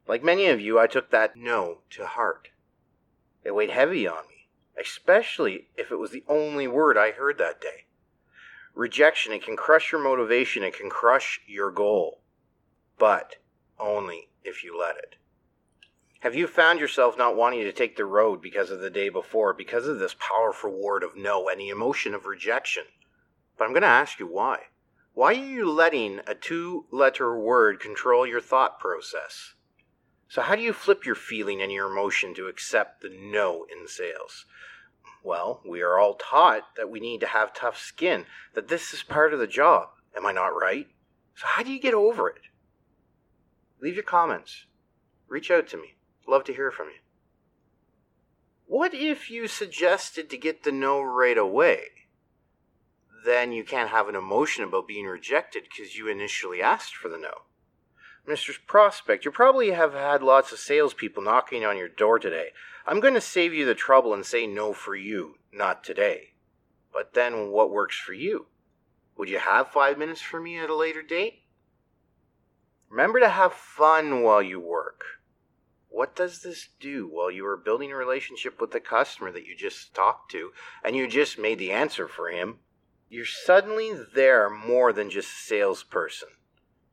Like 0.06 0.22
many 0.22 0.48
of 0.48 0.60
you, 0.60 0.78
I 0.78 0.86
took 0.86 1.10
that 1.10 1.36
no 1.36 1.78
to 1.90 2.06
heart. 2.06 2.50
It 3.42 3.54
weighed 3.54 3.70
heavy 3.70 4.06
on 4.06 4.26
me, 4.28 4.35
especially 4.80 5.68
if 5.76 5.90
it 5.90 5.96
was 5.96 6.10
the 6.10 6.24
only 6.28 6.66
word 6.66 6.96
I 6.96 7.10
heard 7.10 7.38
that 7.38 7.60
day. 7.60 7.86
Rejection, 8.74 9.32
it 9.32 9.42
can 9.42 9.56
crush 9.56 9.90
your 9.90 10.02
motivation, 10.02 10.62
it 10.62 10.76
can 10.76 10.90
crush 10.90 11.40
your 11.46 11.70
goal, 11.70 12.20
but 12.98 13.36
only 13.78 14.28
if 14.44 14.62
you 14.62 14.78
let 14.78 14.96
it. 14.96 15.16
Have 16.20 16.34
you 16.34 16.46
found 16.46 16.80
yourself 16.80 17.16
not 17.16 17.36
wanting 17.36 17.60
to 17.64 17.72
take 17.72 17.96
the 17.96 18.04
road 18.04 18.42
because 18.42 18.70
of 18.70 18.80
the 18.80 18.90
day 18.90 19.08
before, 19.08 19.52
because 19.52 19.86
of 19.86 19.98
this 19.98 20.16
powerful 20.18 20.70
word 20.70 21.02
of 21.02 21.16
no 21.16 21.48
and 21.48 21.60
the 21.60 21.68
emotion 21.68 22.14
of 22.14 22.26
rejection? 22.26 22.84
But 23.56 23.64
I'm 23.64 23.72
going 23.72 23.82
to 23.82 23.88
ask 23.88 24.18
you 24.18 24.26
why. 24.26 24.64
Why 25.14 25.28
are 25.28 25.32
you 25.34 25.70
letting 25.70 26.20
a 26.26 26.34
two 26.34 26.86
letter 26.90 27.38
word 27.38 27.80
control 27.80 28.26
your 28.26 28.40
thought 28.40 28.78
process? 28.78 29.54
So, 30.28 30.42
how 30.42 30.56
do 30.56 30.62
you 30.62 30.72
flip 30.72 31.06
your 31.06 31.14
feeling 31.14 31.62
and 31.62 31.70
your 31.70 31.90
emotion 31.90 32.34
to 32.34 32.48
accept 32.48 33.00
the 33.00 33.08
no 33.08 33.64
in 33.70 33.86
sales? 33.86 34.44
Well, 35.22 35.62
we 35.64 35.82
are 35.82 35.98
all 35.98 36.14
taught 36.14 36.76
that 36.76 36.90
we 36.90 37.00
need 37.00 37.20
to 37.20 37.26
have 37.26 37.54
tough 37.54 37.78
skin, 37.78 38.26
that 38.54 38.68
this 38.68 38.92
is 38.92 39.02
part 39.02 39.32
of 39.32 39.38
the 39.38 39.46
job. 39.46 39.88
Am 40.16 40.26
I 40.26 40.32
not 40.32 40.48
right? 40.48 40.88
So, 41.34 41.46
how 41.46 41.62
do 41.62 41.72
you 41.72 41.80
get 41.80 41.94
over 41.94 42.28
it? 42.28 42.42
Leave 43.80 43.94
your 43.94 44.02
comments. 44.02 44.66
Reach 45.28 45.50
out 45.50 45.68
to 45.68 45.76
me. 45.76 45.94
Love 46.26 46.44
to 46.44 46.54
hear 46.54 46.70
from 46.70 46.88
you. 46.88 47.00
What 48.66 48.94
if 48.94 49.30
you 49.30 49.46
suggested 49.46 50.28
to 50.30 50.36
get 50.36 50.64
the 50.64 50.72
no 50.72 51.00
right 51.00 51.38
away? 51.38 51.82
Then 53.24 53.52
you 53.52 53.64
can't 53.64 53.90
have 53.90 54.08
an 54.08 54.16
emotion 54.16 54.64
about 54.64 54.88
being 54.88 55.06
rejected 55.06 55.64
because 55.64 55.96
you 55.96 56.08
initially 56.08 56.60
asked 56.60 56.96
for 56.96 57.08
the 57.08 57.18
no. 57.18 57.42
Mr. 58.28 58.54
Prospect, 58.66 59.24
you 59.24 59.30
probably 59.30 59.70
have 59.70 59.92
had 59.92 60.20
lots 60.20 60.50
of 60.50 60.58
salespeople 60.58 61.22
knocking 61.22 61.64
on 61.64 61.76
your 61.76 61.88
door 61.88 62.18
today. 62.18 62.48
I'm 62.84 62.98
going 62.98 63.14
to 63.14 63.20
save 63.20 63.54
you 63.54 63.64
the 63.64 63.74
trouble 63.74 64.12
and 64.12 64.26
say 64.26 64.48
no 64.48 64.72
for 64.72 64.96
you, 64.96 65.38
not 65.52 65.84
today. 65.84 66.30
But 66.92 67.14
then 67.14 67.50
what 67.50 67.70
works 67.70 67.96
for 67.96 68.14
you? 68.14 68.46
Would 69.16 69.28
you 69.28 69.38
have 69.38 69.68
five 69.68 69.96
minutes 69.96 70.20
for 70.20 70.40
me 70.40 70.58
at 70.58 70.70
a 70.70 70.74
later 70.74 71.02
date? 71.02 71.42
Remember 72.90 73.20
to 73.20 73.28
have 73.28 73.52
fun 73.52 74.22
while 74.22 74.42
you 74.42 74.58
work. 74.58 75.04
What 75.88 76.16
does 76.16 76.42
this 76.42 76.68
do 76.80 77.08
while 77.08 77.30
you 77.30 77.46
are 77.46 77.56
building 77.56 77.92
a 77.92 77.96
relationship 77.96 78.60
with 78.60 78.72
the 78.72 78.80
customer 78.80 79.30
that 79.32 79.46
you 79.46 79.56
just 79.56 79.94
talked 79.94 80.32
to 80.32 80.50
and 80.84 80.96
you 80.96 81.06
just 81.06 81.38
made 81.38 81.58
the 81.58 81.72
answer 81.72 82.08
for 82.08 82.28
him? 82.28 82.58
You're 83.08 83.24
suddenly 83.24 83.92
there 84.14 84.50
more 84.50 84.92
than 84.92 85.10
just 85.10 85.28
a 85.28 85.46
salesperson. 85.46 86.28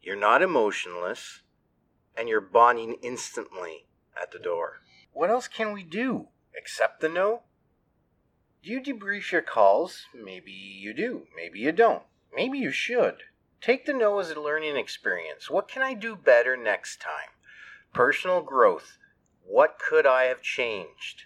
You're 0.03 0.17
not 0.17 0.41
emotionless 0.41 1.43
and 2.17 2.27
you're 2.27 2.41
bonding 2.41 2.98
instantly 3.01 3.86
at 4.22 4.31
the 4.31 4.39
door. 4.39 4.81
What 5.13 5.29
else 5.29 5.48
can 5.48 5.72
we 5.72 5.81
do? 5.81 6.27
Accept 6.57 7.00
the 7.00 7.07
no? 7.07 7.43
Do 8.62 8.69
you 8.69 8.81
debrief 8.81 9.31
your 9.31 9.41
calls? 9.41 10.05
Maybe 10.13 10.51
you 10.51 10.93
do. 10.93 11.27
Maybe 11.36 11.60
you 11.60 11.72
don't. 11.72 12.03
Maybe 12.36 12.60
you 12.60 12.72
should. 12.72 13.24
Take 13.62 13.86
the 13.86 13.93
no 13.93 14.19
as 14.19 14.29
a 14.29 14.41
learning 14.41 14.75
experience. 14.75 15.50
What 15.50 15.69
can 15.69 15.81
I 15.81 15.93
do 15.93 16.17
better 16.17 16.57
next 16.57 17.00
time? 17.00 17.31
Personal 17.93 18.41
growth. 18.41 18.98
What 19.45 19.79
could 19.79 20.05
I 20.05 20.24
have 20.24 20.41
changed? 20.41 21.24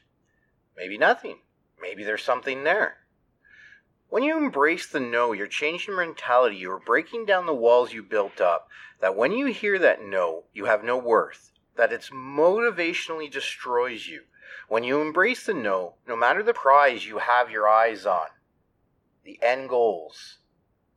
Maybe 0.75 0.99
nothing. 0.99 1.39
Maybe 1.81 2.03
there's 2.03 2.23
something 2.23 2.63
there. 2.63 2.97
When 4.09 4.23
you 4.23 4.37
embrace 4.37 4.87
the 4.87 5.01
no, 5.01 5.33
you're 5.33 5.47
changing 5.47 5.93
your 5.93 6.05
mentality. 6.05 6.55
You're 6.55 6.79
breaking 6.79 7.25
down 7.25 7.45
the 7.45 7.53
walls 7.53 7.91
you 7.91 8.01
built 8.01 8.39
up. 8.39 8.69
That 9.01 9.17
when 9.17 9.33
you 9.33 9.47
hear 9.47 9.77
that 9.79 10.01
no, 10.01 10.45
you 10.53 10.65
have 10.65 10.81
no 10.81 10.97
worth. 10.97 11.51
That 11.75 11.91
it's 11.91 12.09
motivationally 12.09 13.29
destroys 13.29 14.07
you. 14.07 14.23
When 14.69 14.85
you 14.85 15.01
embrace 15.01 15.45
the 15.45 15.53
no, 15.53 15.95
no 16.07 16.15
matter 16.15 16.41
the 16.41 16.53
prize 16.53 17.05
you 17.05 17.17
have 17.17 17.51
your 17.51 17.67
eyes 17.67 18.05
on, 18.05 18.27
the 19.25 19.39
end 19.41 19.67
goals. 19.67 20.37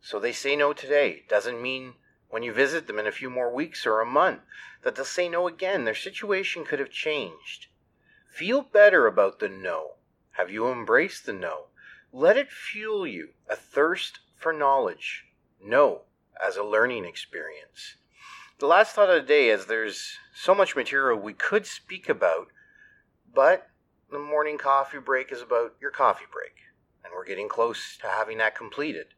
So 0.01 0.21
they 0.21 0.33
say 0.33 0.55
no 0.55 0.73
today. 0.73 1.25
Doesn't 1.29 1.61
mean 1.61 1.95
when 2.29 2.45
you 2.45 2.53
visit 2.53 2.87
them 2.87 3.01
in 3.01 3.09
a 3.09 3.13
few 3.13 3.29
more 3.29 3.53
weeks 3.53 3.87
or 3.87 4.01
a 4.01 4.07
month 4.07 4.43
that 4.83 4.95
they'll 4.95 5.05
say 5.05 5.29
no 5.29 5.49
again. 5.49 5.85
Their 5.85 5.97
situation 5.97 6.65
could 6.65 6.79
have 6.79 6.91
changed. 6.91 7.67
Feel 8.29 8.63
better 8.63 9.09
about 9.09 9.41
the 9.41 9.49
no. 9.49 9.97
Have 10.33 10.51
you 10.51 10.71
embraced 10.71 11.27
the 11.27 11.33
no? 11.33 11.67
Let 12.13 12.37
it 12.37 12.51
fuel 12.51 13.07
you, 13.07 13.31
a 13.49 13.55
thirst 13.55 14.19
for 14.35 14.53
knowledge. 14.53 15.27
No, 15.63 16.03
as 16.45 16.57
a 16.57 16.65
learning 16.65 17.05
experience. 17.05 17.97
The 18.59 18.67
last 18.67 18.95
thought 18.95 19.09
of 19.09 19.23
the 19.23 19.29
day 19.29 19.49
is 19.49 19.67
there's 19.67 20.19
so 20.35 20.53
much 20.53 20.75
material 20.75 21.19
we 21.19 21.35
could 21.35 21.67
speak 21.67 22.09
about, 22.09 22.49
but 23.33 23.69
the 24.11 24.19
morning 24.19 24.59
coffee 24.59 24.99
break 24.99 25.31
is 25.31 25.41
about 25.41 25.77
your 25.81 25.93
coffee 25.93 26.27
break, 26.33 26.57
and 27.05 27.13
we're 27.15 27.25
getting 27.25 27.49
close 27.49 27.97
to 27.99 28.09
having 28.09 28.39
that 28.39 28.57
completed. 28.57 29.15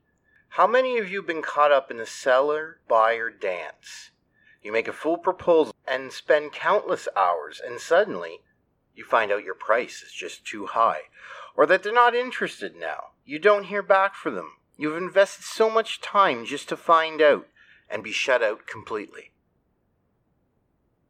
How 0.50 0.66
many 0.66 0.98
of 0.98 1.10
you 1.10 1.20
have 1.20 1.26
been 1.26 1.40
caught 1.40 1.72
up 1.72 1.90
in 1.90 1.96
the 1.96 2.04
seller 2.04 2.80
buyer 2.88 3.30
dance? 3.30 4.10
You 4.62 4.70
make 4.70 4.86
a 4.86 4.92
full 4.92 5.16
proposal 5.16 5.74
and 5.88 6.12
spend 6.12 6.52
countless 6.52 7.08
hours, 7.16 7.58
and 7.64 7.80
suddenly 7.80 8.40
you 8.94 9.04
find 9.04 9.32
out 9.32 9.44
your 9.44 9.54
price 9.54 10.02
is 10.02 10.12
just 10.12 10.46
too 10.46 10.66
high, 10.66 11.04
or 11.56 11.66
that 11.66 11.82
they're 11.82 11.92
not 11.92 12.14
interested 12.14 12.76
now. 12.76 13.12
You 13.24 13.38
don't 13.38 13.64
hear 13.64 13.82
back 13.82 14.14
from 14.14 14.34
them. 14.34 14.52
You've 14.76 14.96
invested 14.96 15.44
so 15.44 15.70
much 15.70 16.00
time 16.00 16.44
just 16.44 16.68
to 16.70 16.76
find 16.76 17.20
out 17.20 17.46
and 17.88 18.02
be 18.02 18.12
shut 18.12 18.42
out 18.42 18.66
completely. 18.66 19.32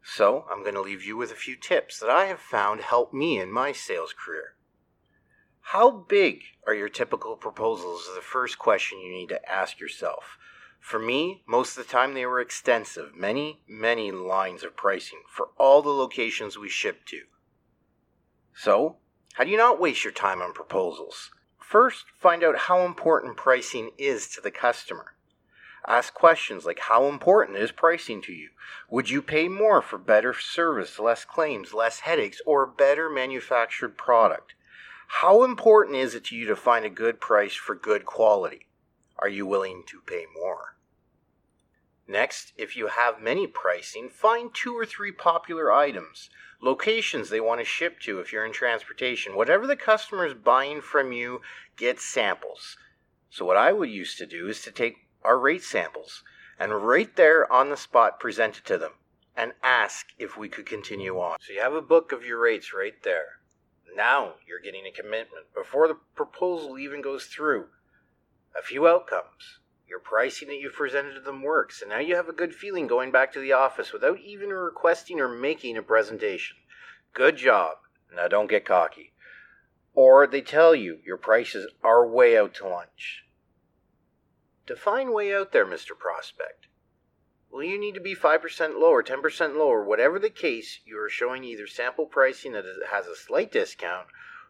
So, 0.03 0.47
I'm 0.51 0.63
going 0.63 0.75
to 0.75 0.81
leave 0.81 1.05
you 1.05 1.17
with 1.17 1.31
a 1.31 1.37
few 1.37 1.55
tips 1.55 2.01
that 2.01 2.11
I 2.11 2.25
have 2.27 2.41
found 2.41 2.81
help 2.81 3.15
me 3.15 3.39
in 3.39 3.53
my 3.53 3.71
sales 3.71 4.13
career. 4.13 4.57
How 5.67 5.91
big 5.91 6.43
are 6.67 6.75
your 6.75 6.89
typical 6.89 7.37
proposals 7.37 8.03
is 8.07 8.15
the 8.17 8.21
first 8.21 8.59
question 8.59 9.01
you 9.01 9.13
need 9.13 9.29
to 9.29 9.49
ask 9.49 9.79
yourself. 9.79 10.37
For 10.81 10.99
me, 10.99 11.45
most 11.47 11.79
of 11.79 11.87
the 11.87 11.91
time 11.91 12.15
they 12.15 12.27
were 12.27 12.41
extensive, 12.41 13.15
many, 13.15 13.63
many 13.69 14.11
lines 14.11 14.65
of 14.65 14.77
pricing 14.77 15.23
for 15.29 15.51
all 15.57 15.81
the 15.81 15.91
locations 15.91 16.59
we 16.59 16.69
shipped 16.69 17.07
to. 17.11 17.23
So, 18.55 18.99
how 19.35 19.45
do 19.45 19.51
you 19.51 19.57
not 19.57 19.81
waste 19.81 20.05
your 20.05 20.13
time 20.13 20.43
on 20.43 20.53
proposals? 20.53 21.31
First, 21.59 22.05
find 22.19 22.45
out 22.45 22.59
how 22.69 22.85
important 22.85 23.37
pricing 23.37 23.93
is 23.97 24.29
to 24.29 24.43
the 24.43 24.51
customer. 24.51 25.15
Ask 25.87 26.13
questions 26.13 26.65
like 26.65 26.79
How 26.81 27.07
important 27.07 27.59
is 27.59 27.73
pricing 27.73 28.21
to 28.23 28.33
you? 28.33 28.51
Would 28.91 29.11
you 29.11 29.23
pay 29.23 29.49
more 29.49 29.81
for 29.83 29.99
better 29.99 30.35
service, 30.35 30.99
less 30.99 31.25
claims, 31.25 31.73
less 31.73 32.01
headaches, 32.01 32.41
or 32.47 32.67
better 32.67 33.09
manufactured 33.09 33.97
product? 33.97 34.55
How 35.09 35.43
important 35.43 35.97
is 35.97 36.15
it 36.15 36.25
to 36.27 36.37
you 36.37 36.47
to 36.47 36.57
find 36.57 36.85
a 36.85 36.91
good 36.91 37.21
price 37.21 37.55
for 37.55 37.75
good 37.75 38.05
quality? 38.05 38.67
Are 39.19 39.29
you 39.29 39.47
willing 39.47 39.83
to 39.89 40.01
pay 40.01 40.27
more? 40.35 40.77
Next, 42.07 42.53
if 42.57 42.77
you 42.77 42.89
have 42.89 43.21
many 43.21 43.47
pricing, 43.47 44.09
find 44.09 44.53
two 44.53 44.75
or 44.75 44.85
three 44.85 45.13
popular 45.13 45.73
items, 45.73 46.29
locations 46.63 47.29
they 47.29 47.41
want 47.41 47.61
to 47.61 47.65
ship 47.65 47.99
to 48.01 48.21
if 48.21 48.33
you're 48.33 48.47
in 48.47 48.53
transportation. 48.53 49.35
Whatever 49.37 49.67
the 49.67 49.77
customer 49.77 50.25
is 50.25 50.35
buying 50.35 50.81
from 50.81 51.13
you, 51.13 51.41
get 51.77 52.01
samples. 52.01 52.77
So, 53.29 53.45
what 53.45 53.57
I 53.57 53.73
would 53.73 53.91
used 53.91 54.19
to 54.19 54.27
do 54.27 54.49
is 54.49 54.63
to 54.63 54.71
take 54.71 55.09
our 55.25 55.39
rate 55.39 55.65
samples 55.65 56.23
and 56.59 56.87
right 56.87 57.15
there 57.17 57.51
on 57.53 57.71
the 57.71 57.77
spot 57.77 58.21
present 58.21 58.59
it 58.59 58.65
to 58.67 58.79
them 58.79 58.93
and 59.37 59.53
ask 59.63 60.07
if 60.19 60.37
we 60.37 60.49
could 60.49 60.67
continue 60.67 61.19
on. 61.19 61.39
So, 61.41 61.53
you 61.53 61.61
have 61.61 61.75
a 61.75 61.83
book 61.83 62.13
of 62.13 62.25
your 62.25 62.41
rates 62.41 62.73
right 62.73 63.03
there. 63.03 63.41
Now 63.95 64.35
you're 64.47 64.61
getting 64.61 64.87
a 64.87 64.93
commitment 64.93 65.53
before 65.55 65.89
the 65.89 65.99
proposal 66.15 66.79
even 66.79 67.03
goes 67.03 67.27
through. 67.27 67.67
A 68.57 68.63
few 68.63 68.87
outcomes. 68.87 69.59
Your 69.93 70.01
pricing 70.01 70.49
that 70.49 70.59
you've 70.59 70.73
presented 70.73 71.13
to 71.17 71.21
them 71.21 71.43
works, 71.43 71.83
and 71.83 71.91
now 71.91 71.99
you 71.99 72.17
have 72.17 72.27
a 72.27 72.33
good 72.33 72.55
feeling 72.55 72.87
going 72.87 73.11
back 73.13 73.31
to 73.35 73.41
the 73.41 73.53
office 73.53 73.93
without 73.93 74.19
even 74.21 74.49
requesting 74.49 75.21
or 75.21 75.29
making 75.29 75.77
a 75.77 75.83
presentation. 75.83 76.57
Good 77.13 77.37
job. 77.37 77.77
Now 78.11 78.27
don't 78.27 78.49
get 78.49 78.65
cocky. 78.65 79.13
Or 79.93 80.27
they 80.27 80.41
tell 80.41 80.75
you 80.75 81.01
your 81.05 81.19
prices 81.19 81.71
are 81.85 82.09
way 82.09 82.39
out 82.39 82.55
to 82.55 82.69
lunch. 82.69 83.27
Define 84.67 85.13
way 85.13 85.35
out 85.35 85.53
there, 85.53 85.67
Mr. 85.67 85.91
Prospect. 85.91 86.69
Well, 87.51 87.63
you 87.63 87.79
need 87.79 87.95
to 87.95 88.01
be 88.01 88.15
5% 88.15 88.81
lower, 88.81 89.03
10% 89.03 89.57
lower, 89.59 89.85
whatever 89.85 90.19
the 90.19 90.31
case, 90.31 90.81
you 90.87 90.99
are 90.99 91.11
showing 91.11 91.45
either 91.45 91.67
sample 91.67 92.07
pricing 92.07 92.53
that 92.53 92.65
has 92.91 93.07
a 93.07 93.15
slight 93.15 93.53
discount, 93.53 94.07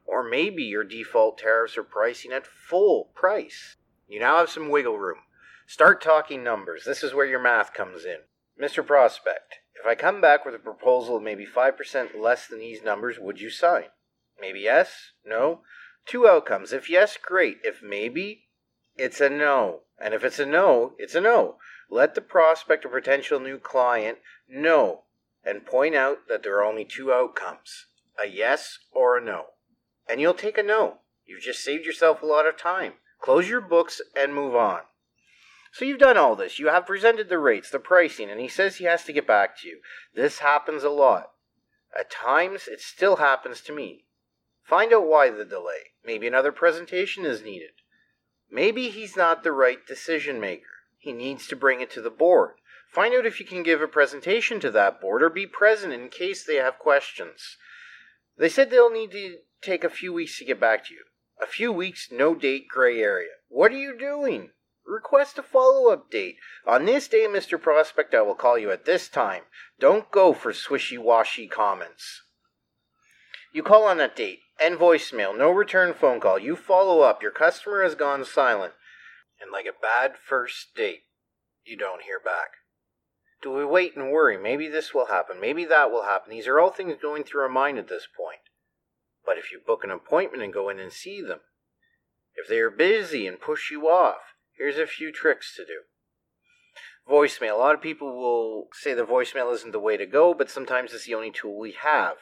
or 0.06 0.22
maybe 0.22 0.62
your 0.62 0.84
default 0.84 1.38
tariffs 1.38 1.76
are 1.76 1.82
pricing 1.82 2.30
at 2.30 2.46
full 2.46 3.11
price. 3.16 3.75
You 4.06 4.20
now 4.20 4.38
have 4.38 4.49
some 4.49 4.68
wiggle 4.68 5.00
room. 5.00 5.18
Start 5.73 6.02
talking 6.02 6.45
numbers. 6.45 6.85
This 6.85 7.02
is 7.02 7.14
where 7.14 7.25
your 7.25 7.41
math 7.41 7.73
comes 7.73 8.05
in. 8.05 8.19
Mr. 8.62 8.87
Prospect, 8.87 9.61
if 9.75 9.87
I 9.87 9.95
come 9.95 10.21
back 10.21 10.45
with 10.45 10.55
a 10.55 10.59
proposal 10.59 11.17
of 11.17 11.23
maybe 11.23 11.47
5% 11.47 12.21
less 12.21 12.47
than 12.47 12.59
these 12.59 12.85
numbers, 12.85 13.19
would 13.19 13.41
you 13.41 13.49
sign? 13.49 13.87
Maybe 14.38 14.61
yes? 14.61 15.12
No? 15.25 15.62
Two 16.05 16.29
outcomes. 16.29 16.75
If 16.75 16.91
yes, 16.91 17.17
great. 17.17 17.57
If 17.64 17.83
maybe, 17.83 18.49
it's 18.99 19.19
a 19.19 19.31
no. 19.31 19.85
And 19.99 20.12
if 20.12 20.25
it's 20.25 20.38
a 20.38 20.45
no, 20.45 20.93
it's 20.99 21.14
a 21.14 21.23
no. 21.23 21.57
Let 21.88 22.14
the 22.14 22.21
prospect 22.21 22.85
or 22.85 22.91
potential 22.91 23.41
new 23.41 23.57
client 23.57 24.19
know 24.47 25.05
and 25.43 25.64
point 25.64 25.95
out 25.95 26.29
that 26.29 26.43
there 26.43 26.59
are 26.59 26.67
only 26.67 26.85
two 26.85 27.11
outcomes 27.14 27.87
a 28.23 28.29
yes 28.29 28.79
or 28.93 29.17
a 29.17 29.25
no. 29.25 29.45
And 30.07 30.21
you'll 30.21 30.35
take 30.35 30.59
a 30.59 30.62
no. 30.62 30.99
You've 31.25 31.41
just 31.41 31.64
saved 31.64 31.87
yourself 31.87 32.21
a 32.21 32.26
lot 32.26 32.47
of 32.47 32.59
time. 32.59 32.93
Close 33.23 33.49
your 33.49 33.62
books 33.62 34.02
and 34.14 34.35
move 34.35 34.55
on. 34.55 34.81
So 35.73 35.87
you've 35.87 35.99
done 35.99 36.19
all 36.19 36.37
this. 36.37 36.59
You 36.59 36.69
have 36.69 36.87
presented 36.87 37.31
the 37.31 37.38
rates, 37.38 37.71
the 37.71 37.79
pricing, 37.79 38.31
and 38.31 38.38
he 38.38 38.49
says 38.49 38.76
he 38.76 38.85
has 38.85 39.05
to 39.05 39.12
get 39.12 39.26
back 39.26 39.59
to 39.59 39.69
you. 39.69 39.81
This 40.14 40.41
happens 40.41 40.85
a 40.85 40.91
lot. 40.91 41.31
At 41.99 42.11
times, 42.11 42.69
it 42.69 42.81
still 42.81 43.17
happens 43.17 43.62
to 43.62 43.73
me. 43.73 44.05
Find 44.62 44.93
out 44.93 45.09
why 45.09 45.31
the 45.31 45.47
delay. 45.47 45.93
Maybe 46.05 46.26
another 46.26 46.52
presentation 46.52 47.25
is 47.25 47.43
needed. 47.43 47.71
Maybe 48.50 48.91
he's 48.91 49.17
not 49.17 49.43
the 49.43 49.52
right 49.52 49.85
decision 49.87 50.38
maker. 50.38 50.67
He 50.99 51.12
needs 51.12 51.49
to 51.49 51.57
bring 51.57 51.81
it 51.81 51.91
to 51.93 52.02
the 52.02 52.11
board. 52.11 52.57
Find 52.93 53.14
out 53.14 53.25
if 53.25 53.41
you 53.41 53.47
can 53.47 53.62
give 53.62 53.81
a 53.81 53.88
presentation 53.88 54.61
to 54.61 54.71
that 54.73 55.00
board 55.00 55.23
or 55.23 55.31
be 55.31 55.47
present 55.47 55.95
in 55.95 56.11
case 56.11 56.45
they 56.45 56.57
have 56.57 56.79
questions. 56.79 57.57
They 58.37 58.50
said 58.50 58.69
they'll 58.69 58.93
need 58.93 59.12
to 59.12 59.38
take 59.62 59.85
a 59.85 59.91
few 59.91 60.12
weeks 60.12 60.38
to 60.38 60.45
get 60.45 60.61
back 60.61 60.85
to 60.87 60.95
you. 60.95 61.05
A 61.41 61.47
few 61.47 61.73
weeks, 61.73 62.09
no 62.12 62.35
date, 62.35 62.69
gray 62.69 63.00
area. 63.00 63.31
What 63.49 63.73
are 63.73 63.79
you 63.79 63.97
doing? 63.99 64.50
Request 64.86 65.38
a 65.38 65.42
follow 65.42 65.92
up 65.92 66.10
date. 66.10 66.36
On 66.66 66.84
this 66.84 67.08
day, 67.08 67.26
Mr. 67.28 67.60
Prospect, 67.60 68.14
I 68.14 68.22
will 68.22 68.34
call 68.34 68.58
you 68.58 68.70
at 68.70 68.84
this 68.84 69.08
time. 69.08 69.44
Don't 69.78 70.10
go 70.10 70.32
for 70.32 70.52
swishy 70.52 70.98
washy 70.98 71.46
comments. 71.46 72.22
You 73.52 73.62
call 73.62 73.84
on 73.84 73.98
that 73.98 74.16
date. 74.16 74.40
End 74.58 74.78
voicemail. 74.78 75.36
No 75.36 75.50
return 75.50 75.94
phone 75.94 76.20
call. 76.20 76.38
You 76.38 76.56
follow 76.56 77.00
up. 77.00 77.22
Your 77.22 77.30
customer 77.30 77.82
has 77.82 77.94
gone 77.94 78.24
silent. 78.24 78.74
And 79.40 79.50
like 79.50 79.66
a 79.66 79.80
bad 79.80 80.16
first 80.16 80.74
date, 80.74 81.02
you 81.64 81.76
don't 81.76 82.02
hear 82.02 82.20
back. 82.20 82.52
Do 83.42 83.50
we 83.52 83.64
wait 83.64 83.96
and 83.96 84.10
worry? 84.10 84.38
Maybe 84.38 84.68
this 84.68 84.94
will 84.94 85.06
happen. 85.06 85.40
Maybe 85.40 85.64
that 85.64 85.90
will 85.90 86.04
happen. 86.04 86.30
These 86.30 86.46
are 86.46 86.60
all 86.60 86.70
things 86.70 86.94
going 87.00 87.24
through 87.24 87.42
our 87.42 87.48
mind 87.48 87.78
at 87.78 87.88
this 87.88 88.06
point. 88.16 88.40
But 89.26 89.36
if 89.36 89.50
you 89.52 89.60
book 89.64 89.84
an 89.84 89.90
appointment 89.90 90.42
and 90.42 90.52
go 90.52 90.68
in 90.68 90.78
and 90.78 90.92
see 90.92 91.20
them, 91.20 91.40
if 92.34 92.48
they 92.48 92.58
are 92.58 92.70
busy 92.70 93.26
and 93.26 93.40
push 93.40 93.70
you 93.70 93.88
off, 93.88 94.31
here's 94.62 94.78
a 94.78 94.87
few 94.87 95.11
tricks 95.11 95.57
to 95.57 95.64
do. 95.64 95.83
Voicemail. 97.11 97.54
A 97.54 97.59
lot 97.59 97.75
of 97.75 97.83
people 97.83 98.14
will 98.14 98.69
say 98.73 98.95
the 98.95 99.02
voicemail 99.02 99.52
isn't 99.52 99.73
the 99.73 99.81
way 99.81 99.97
to 99.97 100.07
go, 100.07 100.35
but 100.35 100.49
sometimes 100.49 100.92
it's 100.92 101.07
the 101.07 101.14
only 101.14 101.33
tool 101.33 101.59
we 101.59 101.75
have. 101.83 102.14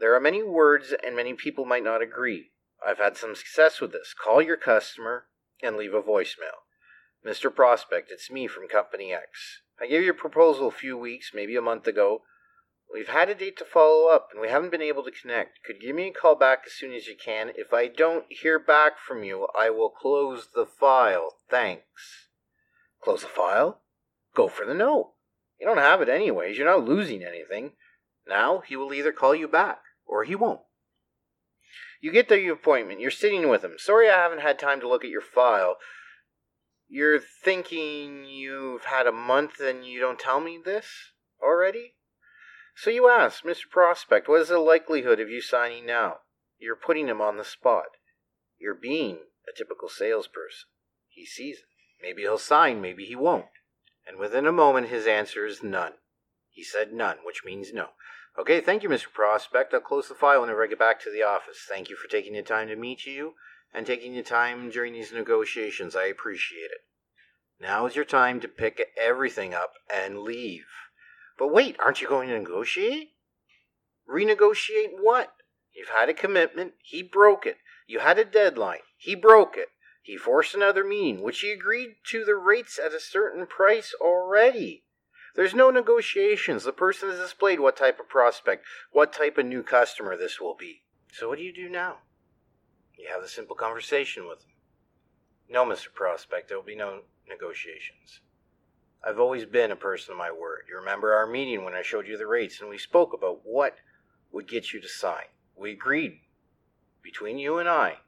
There 0.00 0.14
are 0.16 0.20
many 0.20 0.42
words, 0.42 0.92
and 1.04 1.14
many 1.14 1.34
people 1.34 1.64
might 1.64 1.84
not 1.84 2.02
agree. 2.02 2.50
I've 2.84 2.98
had 2.98 3.16
some 3.16 3.36
success 3.36 3.80
with 3.80 3.92
this. 3.92 4.14
Call 4.14 4.42
your 4.42 4.56
customer 4.56 5.26
and 5.62 5.76
leave 5.76 5.94
a 5.94 6.02
voicemail. 6.02 6.66
Mr. 7.24 7.54
Prospect, 7.54 8.10
it's 8.10 8.30
me 8.30 8.48
from 8.48 8.66
Company 8.66 9.12
X. 9.12 9.62
I 9.80 9.86
gave 9.86 10.02
you 10.02 10.10
a 10.10 10.14
proposal 10.14 10.66
a 10.68 10.72
few 10.72 10.98
weeks, 10.98 11.30
maybe 11.32 11.54
a 11.54 11.62
month 11.62 11.86
ago. 11.86 12.22
We've 12.92 13.08
had 13.08 13.28
a 13.28 13.34
date 13.34 13.56
to 13.58 13.64
follow 13.64 14.08
up, 14.08 14.30
and 14.32 14.40
we 14.40 14.48
haven't 14.48 14.70
been 14.70 14.82
able 14.82 15.04
to 15.04 15.12
connect. 15.12 15.62
Could 15.64 15.76
you 15.80 15.88
give 15.88 15.96
me 15.96 16.08
a 16.08 16.12
call 16.12 16.34
back 16.34 16.62
as 16.66 16.72
soon 16.72 16.92
as 16.92 17.06
you 17.06 17.14
can? 17.16 17.52
If 17.54 17.72
I 17.72 17.86
don't 17.86 18.24
hear 18.28 18.58
back 18.58 18.98
from 18.98 19.22
you, 19.22 19.46
I 19.56 19.70
will 19.70 19.90
close 19.90 20.48
the 20.54 20.66
file. 20.66 21.36
Thanks. 21.48 22.28
Close 23.00 23.22
the 23.22 23.28
file? 23.28 23.80
Go 24.34 24.48
for 24.48 24.66
the 24.66 24.74
no. 24.74 25.12
You 25.60 25.66
don't 25.66 25.78
have 25.78 26.00
it 26.00 26.08
anyways. 26.08 26.58
You're 26.58 26.66
not 26.66 26.84
losing 26.84 27.22
anything. 27.22 27.72
Now 28.26 28.62
he 28.66 28.76
will 28.76 28.92
either 28.92 29.12
call 29.12 29.34
you 29.34 29.46
back 29.46 29.82
or 30.06 30.24
he 30.24 30.34
won't. 30.34 30.60
You 32.00 32.10
get 32.12 32.28
the 32.28 32.48
appointment. 32.48 33.00
You're 33.00 33.10
sitting 33.10 33.48
with 33.48 33.62
him. 33.62 33.74
Sorry 33.76 34.08
I 34.08 34.16
haven't 34.16 34.40
had 34.40 34.58
time 34.58 34.80
to 34.80 34.88
look 34.88 35.04
at 35.04 35.10
your 35.10 35.20
file. 35.20 35.76
You're 36.88 37.20
thinking 37.20 38.24
you've 38.24 38.84
had 38.84 39.06
a 39.06 39.12
month 39.12 39.60
and 39.60 39.84
you 39.84 40.00
don't 40.00 40.18
tell 40.18 40.40
me 40.40 40.58
this 40.64 40.86
already? 41.42 41.94
So 42.82 42.88
you 42.88 43.10
ask, 43.10 43.44
Mr. 43.44 43.68
Prospect, 43.68 44.26
what 44.26 44.40
is 44.40 44.48
the 44.48 44.58
likelihood 44.58 45.20
of 45.20 45.28
you 45.28 45.42
signing 45.42 45.84
now? 45.84 46.20
You're 46.58 46.74
putting 46.74 47.08
him 47.08 47.20
on 47.20 47.36
the 47.36 47.44
spot. 47.44 47.88
You're 48.58 48.72
being 48.72 49.18
a 49.46 49.54
typical 49.54 49.90
salesperson. 49.90 50.64
He 51.06 51.26
sees 51.26 51.58
it. 51.58 51.64
Maybe 52.00 52.22
he'll 52.22 52.38
sign, 52.38 52.80
maybe 52.80 53.04
he 53.04 53.14
won't. 53.14 53.50
And 54.06 54.18
within 54.18 54.46
a 54.46 54.50
moment, 54.52 54.88
his 54.88 55.06
answer 55.06 55.44
is 55.44 55.62
none. 55.62 55.92
He 56.48 56.64
said 56.64 56.94
none, 56.94 57.18
which 57.22 57.44
means 57.44 57.70
no. 57.74 57.88
Okay, 58.38 58.62
thank 58.62 58.82
you, 58.82 58.88
Mr. 58.88 59.12
Prospect. 59.12 59.74
I'll 59.74 59.80
close 59.80 60.08
the 60.08 60.14
file 60.14 60.40
whenever 60.40 60.64
I 60.64 60.66
get 60.66 60.78
back 60.78 61.02
to 61.02 61.12
the 61.12 61.22
office. 61.22 61.66
Thank 61.68 61.90
you 61.90 61.96
for 61.96 62.08
taking 62.08 62.32
the 62.32 62.42
time 62.42 62.68
to 62.68 62.76
meet 62.76 63.04
you 63.04 63.34
and 63.74 63.84
taking 63.84 64.14
the 64.14 64.22
time 64.22 64.70
during 64.70 64.94
these 64.94 65.12
negotiations. 65.12 65.94
I 65.94 66.06
appreciate 66.06 66.70
it. 66.70 66.80
Now 67.60 67.84
is 67.84 67.94
your 67.94 68.06
time 68.06 68.40
to 68.40 68.48
pick 68.48 68.80
everything 68.96 69.52
up 69.52 69.74
and 69.94 70.20
leave. 70.20 70.64
But 71.40 71.54
wait, 71.54 71.76
aren't 71.80 72.02
you 72.02 72.06
going 72.06 72.28
to 72.28 72.38
negotiate? 72.38 73.12
Renegotiate 74.06 74.90
what? 75.00 75.32
You've 75.72 75.88
had 75.88 76.10
a 76.10 76.14
commitment, 76.14 76.74
he 76.82 77.02
broke 77.02 77.46
it. 77.46 77.56
You 77.86 78.00
had 78.00 78.18
a 78.18 78.26
deadline, 78.26 78.80
he 78.98 79.14
broke 79.14 79.56
it. 79.56 79.68
He 80.02 80.18
forced 80.18 80.54
another 80.54 80.84
meeting, 80.84 81.22
which 81.22 81.40
he 81.40 81.50
agreed 81.50 81.96
to 82.10 82.26
the 82.26 82.34
rates 82.34 82.78
at 82.78 82.92
a 82.92 83.00
certain 83.00 83.46
price 83.46 83.94
already. 83.98 84.84
There's 85.34 85.54
no 85.54 85.70
negotiations. 85.70 86.64
The 86.64 86.72
person 86.72 87.08
has 87.08 87.18
displayed 87.18 87.60
what 87.60 87.76
type 87.76 87.98
of 87.98 88.08
prospect, 88.08 88.66
what 88.92 89.10
type 89.10 89.38
of 89.38 89.46
new 89.46 89.62
customer 89.62 90.18
this 90.18 90.42
will 90.42 90.56
be. 90.56 90.82
So 91.10 91.30
what 91.30 91.38
do 91.38 91.44
you 91.44 91.54
do 91.54 91.70
now? 91.70 92.00
You 92.98 93.08
have 93.10 93.22
a 93.22 93.28
simple 93.28 93.56
conversation 93.56 94.28
with 94.28 94.40
him. 94.42 94.52
No, 95.48 95.64
Mr. 95.64 95.90
Prospect, 95.94 96.48
there 96.48 96.58
will 96.58 96.64
be 96.66 96.76
no 96.76 97.00
negotiations. 97.26 98.20
I've 99.02 99.18
always 99.18 99.46
been 99.46 99.70
a 99.70 99.76
person 99.76 100.12
of 100.12 100.18
my 100.18 100.30
word. 100.30 100.64
You 100.68 100.76
remember 100.76 101.14
our 101.14 101.26
meeting 101.26 101.64
when 101.64 101.74
I 101.74 101.82
showed 101.82 102.06
you 102.06 102.18
the 102.18 102.26
rates 102.26 102.60
and 102.60 102.68
we 102.68 102.76
spoke 102.76 103.12
about 103.14 103.40
what 103.44 103.76
would 104.30 104.46
get 104.46 104.72
you 104.72 104.80
to 104.80 104.88
sign. 104.88 105.24
We 105.56 105.72
agreed 105.72 106.20
between 107.02 107.38
you 107.38 107.58
and 107.58 107.68
I 107.68 107.98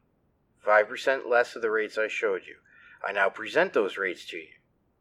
5% 0.67 1.29
less 1.29 1.57
of 1.57 1.63
the 1.63 1.71
rates 1.71 1.97
I 1.99 2.09
showed 2.09 2.43
you. 2.47 2.57
I 3.05 3.13
now 3.13 3.31
present 3.31 3.73
those 3.73 3.97
rates 3.97 4.25
to 4.27 4.37
you. 4.37 4.49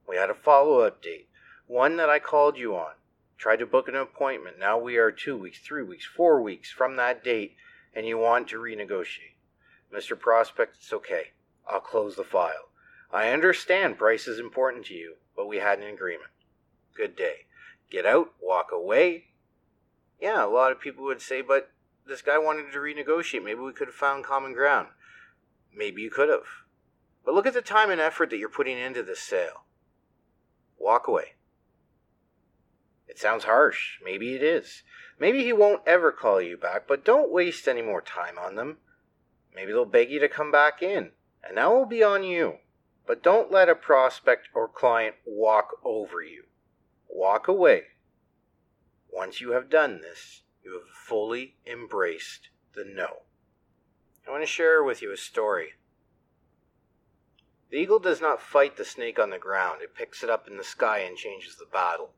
We 0.07 0.15
had 0.15 0.29
a 0.29 0.33
follow 0.33 0.79
up 0.79 1.01
date, 1.03 1.29
one 1.67 1.97
that 1.97 2.09
I 2.09 2.19
called 2.19 2.57
you 2.57 2.75
on. 2.75 2.93
Tried 3.37 3.57
to 3.57 3.65
book 3.65 3.87
an 3.87 3.95
appointment. 3.95 4.57
Now 4.57 4.77
we 4.77 4.97
are 4.97 5.11
two 5.11 5.37
weeks, 5.37 5.59
three 5.59 5.83
weeks, 5.83 6.05
four 6.05 6.41
weeks 6.41 6.71
from 6.71 6.95
that 6.95 7.23
date, 7.23 7.55
and 7.93 8.05
you 8.05 8.17
want 8.17 8.47
to 8.49 8.57
renegotiate. 8.59 9.35
Mr. 9.93 10.17
Prospect, 10.17 10.77
it's 10.77 10.93
okay. 10.93 11.31
I'll 11.67 11.79
close 11.79 12.15
the 12.15 12.23
file. 12.23 12.69
I 13.11 13.29
understand 13.29 13.97
price 13.97 14.27
is 14.27 14.39
important 14.39 14.85
to 14.85 14.93
you, 14.93 15.15
but 15.41 15.47
we 15.47 15.57
had 15.57 15.79
an 15.79 15.91
agreement. 15.91 16.29
Good 16.95 17.15
day. 17.15 17.47
Get 17.89 18.05
out, 18.05 18.35
walk 18.39 18.67
away. 18.71 19.29
Yeah, 20.21 20.45
a 20.45 20.47
lot 20.47 20.71
of 20.71 20.79
people 20.79 21.03
would 21.05 21.19
say, 21.19 21.41
but 21.41 21.71
this 22.07 22.21
guy 22.21 22.37
wanted 22.37 22.71
to 22.71 22.77
renegotiate. 22.77 23.43
Maybe 23.43 23.59
we 23.59 23.73
could 23.73 23.87
have 23.87 23.95
found 23.95 24.23
common 24.23 24.53
ground. 24.53 24.89
Maybe 25.75 26.03
you 26.03 26.11
could 26.11 26.29
have. 26.29 26.45
But 27.25 27.33
look 27.33 27.47
at 27.47 27.55
the 27.55 27.61
time 27.63 27.89
and 27.89 27.99
effort 27.99 28.29
that 28.29 28.37
you're 28.37 28.49
putting 28.49 28.77
into 28.77 29.01
this 29.01 29.19
sale. 29.19 29.65
Walk 30.77 31.07
away. 31.07 31.33
It 33.07 33.17
sounds 33.17 33.45
harsh. 33.45 33.97
Maybe 34.05 34.35
it 34.35 34.43
is. 34.43 34.83
Maybe 35.19 35.43
he 35.43 35.53
won't 35.53 35.81
ever 35.87 36.11
call 36.11 36.39
you 36.39 36.55
back, 36.55 36.87
but 36.87 37.03
don't 37.03 37.31
waste 37.33 37.67
any 37.67 37.81
more 37.81 38.03
time 38.03 38.37
on 38.37 38.53
them. 38.53 38.77
Maybe 39.55 39.71
they'll 39.71 39.85
beg 39.85 40.11
you 40.11 40.19
to 40.19 40.29
come 40.29 40.51
back 40.51 40.83
in, 40.83 41.13
and 41.43 41.57
that 41.57 41.71
will 41.71 41.87
be 41.87 42.03
on 42.03 42.23
you. 42.23 42.57
But 43.05 43.23
don't 43.23 43.51
let 43.51 43.69
a 43.69 43.75
prospect 43.75 44.49
or 44.53 44.67
client 44.67 45.15
walk 45.25 45.79
over 45.83 46.21
you. 46.21 46.45
Walk 47.09 47.47
away. 47.47 47.83
Once 49.09 49.41
you 49.41 49.51
have 49.51 49.69
done 49.69 50.01
this, 50.01 50.43
you 50.63 50.73
have 50.73 50.87
fully 50.89 51.57
embraced 51.65 52.49
the 52.73 52.85
no. 52.85 53.23
I 54.27 54.31
want 54.31 54.43
to 54.43 54.47
share 54.47 54.83
with 54.83 55.01
you 55.01 55.11
a 55.11 55.17
story. 55.17 55.73
The 57.69 57.77
eagle 57.77 57.99
does 57.99 58.21
not 58.21 58.41
fight 58.41 58.77
the 58.77 58.85
snake 58.85 59.17
on 59.17 59.29
the 59.29 59.37
ground, 59.37 59.81
it 59.81 59.95
picks 59.95 60.23
it 60.23 60.29
up 60.29 60.47
in 60.47 60.57
the 60.57 60.63
sky 60.63 60.99
and 60.99 61.17
changes 61.17 61.55
the 61.55 61.65
battle. 61.65 62.13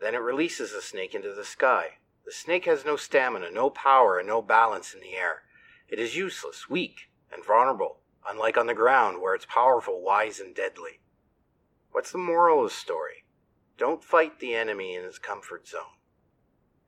Then 0.00 0.14
it 0.14 0.18
releases 0.18 0.72
the 0.72 0.80
snake 0.80 1.14
into 1.14 1.34
the 1.34 1.44
sky. 1.44 1.98
The 2.24 2.32
snake 2.32 2.66
has 2.66 2.84
no 2.84 2.96
stamina, 2.96 3.50
no 3.50 3.70
power, 3.70 4.18
and 4.18 4.28
no 4.28 4.40
balance 4.40 4.94
in 4.94 5.00
the 5.00 5.16
air. 5.16 5.42
It 5.88 5.98
is 5.98 6.16
useless, 6.16 6.68
weak, 6.68 7.10
and 7.32 7.44
vulnerable 7.44 8.00
unlike 8.26 8.56
on 8.56 8.66
the 8.66 8.74
ground 8.74 9.20
where 9.20 9.34
it's 9.34 9.46
powerful, 9.46 10.02
wise, 10.02 10.40
and 10.40 10.54
deadly. 10.54 11.00
What's 11.92 12.12
the 12.12 12.18
moral 12.18 12.64
of 12.64 12.70
the 12.70 12.74
story? 12.74 13.24
Don't 13.76 14.02
fight 14.02 14.40
the 14.40 14.54
enemy 14.54 14.94
in 14.94 15.04
his 15.04 15.18
comfort 15.18 15.68
zone. 15.68 15.98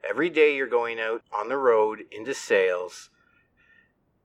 Every 0.09 0.31
day 0.31 0.57
you're 0.57 0.67
going 0.67 0.99
out 0.99 1.23
on 1.33 1.49
the 1.49 1.57
road 1.57 2.05
into 2.11 2.35
sales 2.35 3.11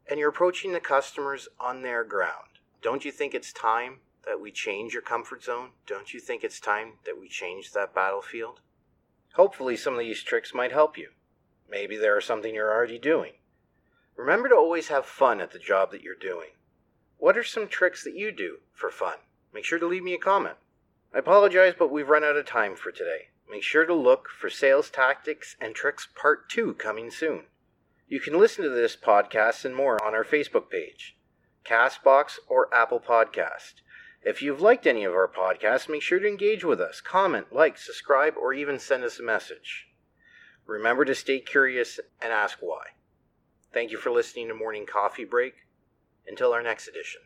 and 0.10 0.20
you're 0.20 0.30
approaching 0.30 0.72
the 0.72 0.80
customers 0.80 1.48
on 1.60 1.82
their 1.82 2.04
ground. 2.04 2.60
Don't 2.82 3.04
you 3.04 3.12
think 3.12 3.34
it's 3.34 3.52
time 3.52 4.00
that 4.26 4.40
we 4.40 4.52
change 4.52 4.94
your 4.94 5.02
comfort 5.02 5.44
zone? 5.44 5.72
Don't 5.86 6.14
you 6.14 6.20
think 6.20 6.44
it's 6.44 6.60
time 6.60 6.94
that 7.06 7.20
we 7.20 7.28
change 7.28 7.72
that 7.72 7.94
battlefield? 7.94 8.62
Hopefully, 9.34 9.76
some 9.76 9.94
of 9.94 10.00
these 10.00 10.24
tricks 10.24 10.54
might 10.54 10.72
help 10.72 10.98
you. 10.98 11.10
Maybe 11.70 11.98
there 11.98 12.16
are 12.16 12.22
something 12.22 12.54
you're 12.54 12.74
already 12.74 13.00
doing. 13.00 13.34
Remember 14.16 14.50
to 14.50 14.56
always 14.56 14.88
have 14.88 15.06
fun 15.06 15.42
at 15.42 15.52
the 15.52 15.60
job 15.60 15.92
that 15.92 16.02
you're 16.02 16.16
doing. 16.16 16.52
What 17.26 17.40
are 17.40 17.44
some 17.44 17.68
tricks 17.68 18.04
that 18.04 18.14
you 18.14 18.32
do 18.32 18.58
for 18.72 18.92
fun? 18.92 19.16
Make 19.52 19.66
sure 19.66 19.80
to 19.80 19.88
leave 19.88 20.04
me 20.04 20.14
a 20.14 20.20
comment. 20.20 20.58
I 21.12 21.18
apologize, 21.18 21.74
but 21.76 21.92
we've 21.92 22.08
run 22.08 22.24
out 22.24 22.38
of 22.38 22.46
time 22.46 22.76
for 22.76 22.92
today. 22.92 23.30
Make 23.50 23.64
sure 23.64 23.84
to 23.84 23.96
look 23.96 24.30
for 24.30 24.48
Sales 24.48 24.92
Tactics 24.92 25.56
and 25.60 25.74
Tricks 25.74 26.08
Part 26.16 26.52
2 26.52 26.76
coming 26.76 27.10
soon. 27.10 27.46
You 28.08 28.20
can 28.20 28.38
listen 28.38 28.64
to 28.64 28.70
this 28.70 28.96
podcast 28.96 29.66
and 29.66 29.76
more 29.76 29.98
on 30.06 30.14
our 30.14 30.24
Facebook 30.24 30.70
page, 30.70 31.18
Castbox, 31.66 32.34
or 32.48 32.72
Apple 32.72 33.00
Podcast. 33.00 33.82
If 34.22 34.44
you've 34.44 34.62
liked 34.62 34.86
any 34.86 35.04
of 35.04 35.14
our 35.14 35.28
podcasts, 35.28 35.90
make 35.90 36.04
sure 36.04 36.20
to 36.20 36.28
engage 36.28 36.64
with 36.64 36.80
us, 36.80 37.02
comment, 37.02 37.48
like, 37.52 37.80
subscribe, 37.80 38.36
or 38.40 38.54
even 38.54 38.78
send 38.78 39.04
us 39.04 39.18
a 39.18 39.24
message. 39.24 39.88
Remember 40.68 41.04
to 41.06 41.16
stay 41.16 41.40
curious 41.40 42.00
and 42.22 42.32
ask 42.32 42.60
why. 42.62 42.84
Thank 43.74 43.90
you 43.90 43.98
for 43.98 44.12
listening 44.12 44.48
to 44.50 44.54
Morning 44.54 44.86
Coffee 44.86 45.26
Break. 45.26 45.65
Until 46.28 46.54
our 46.54 46.64
next 46.64 46.88
edition. 46.88 47.22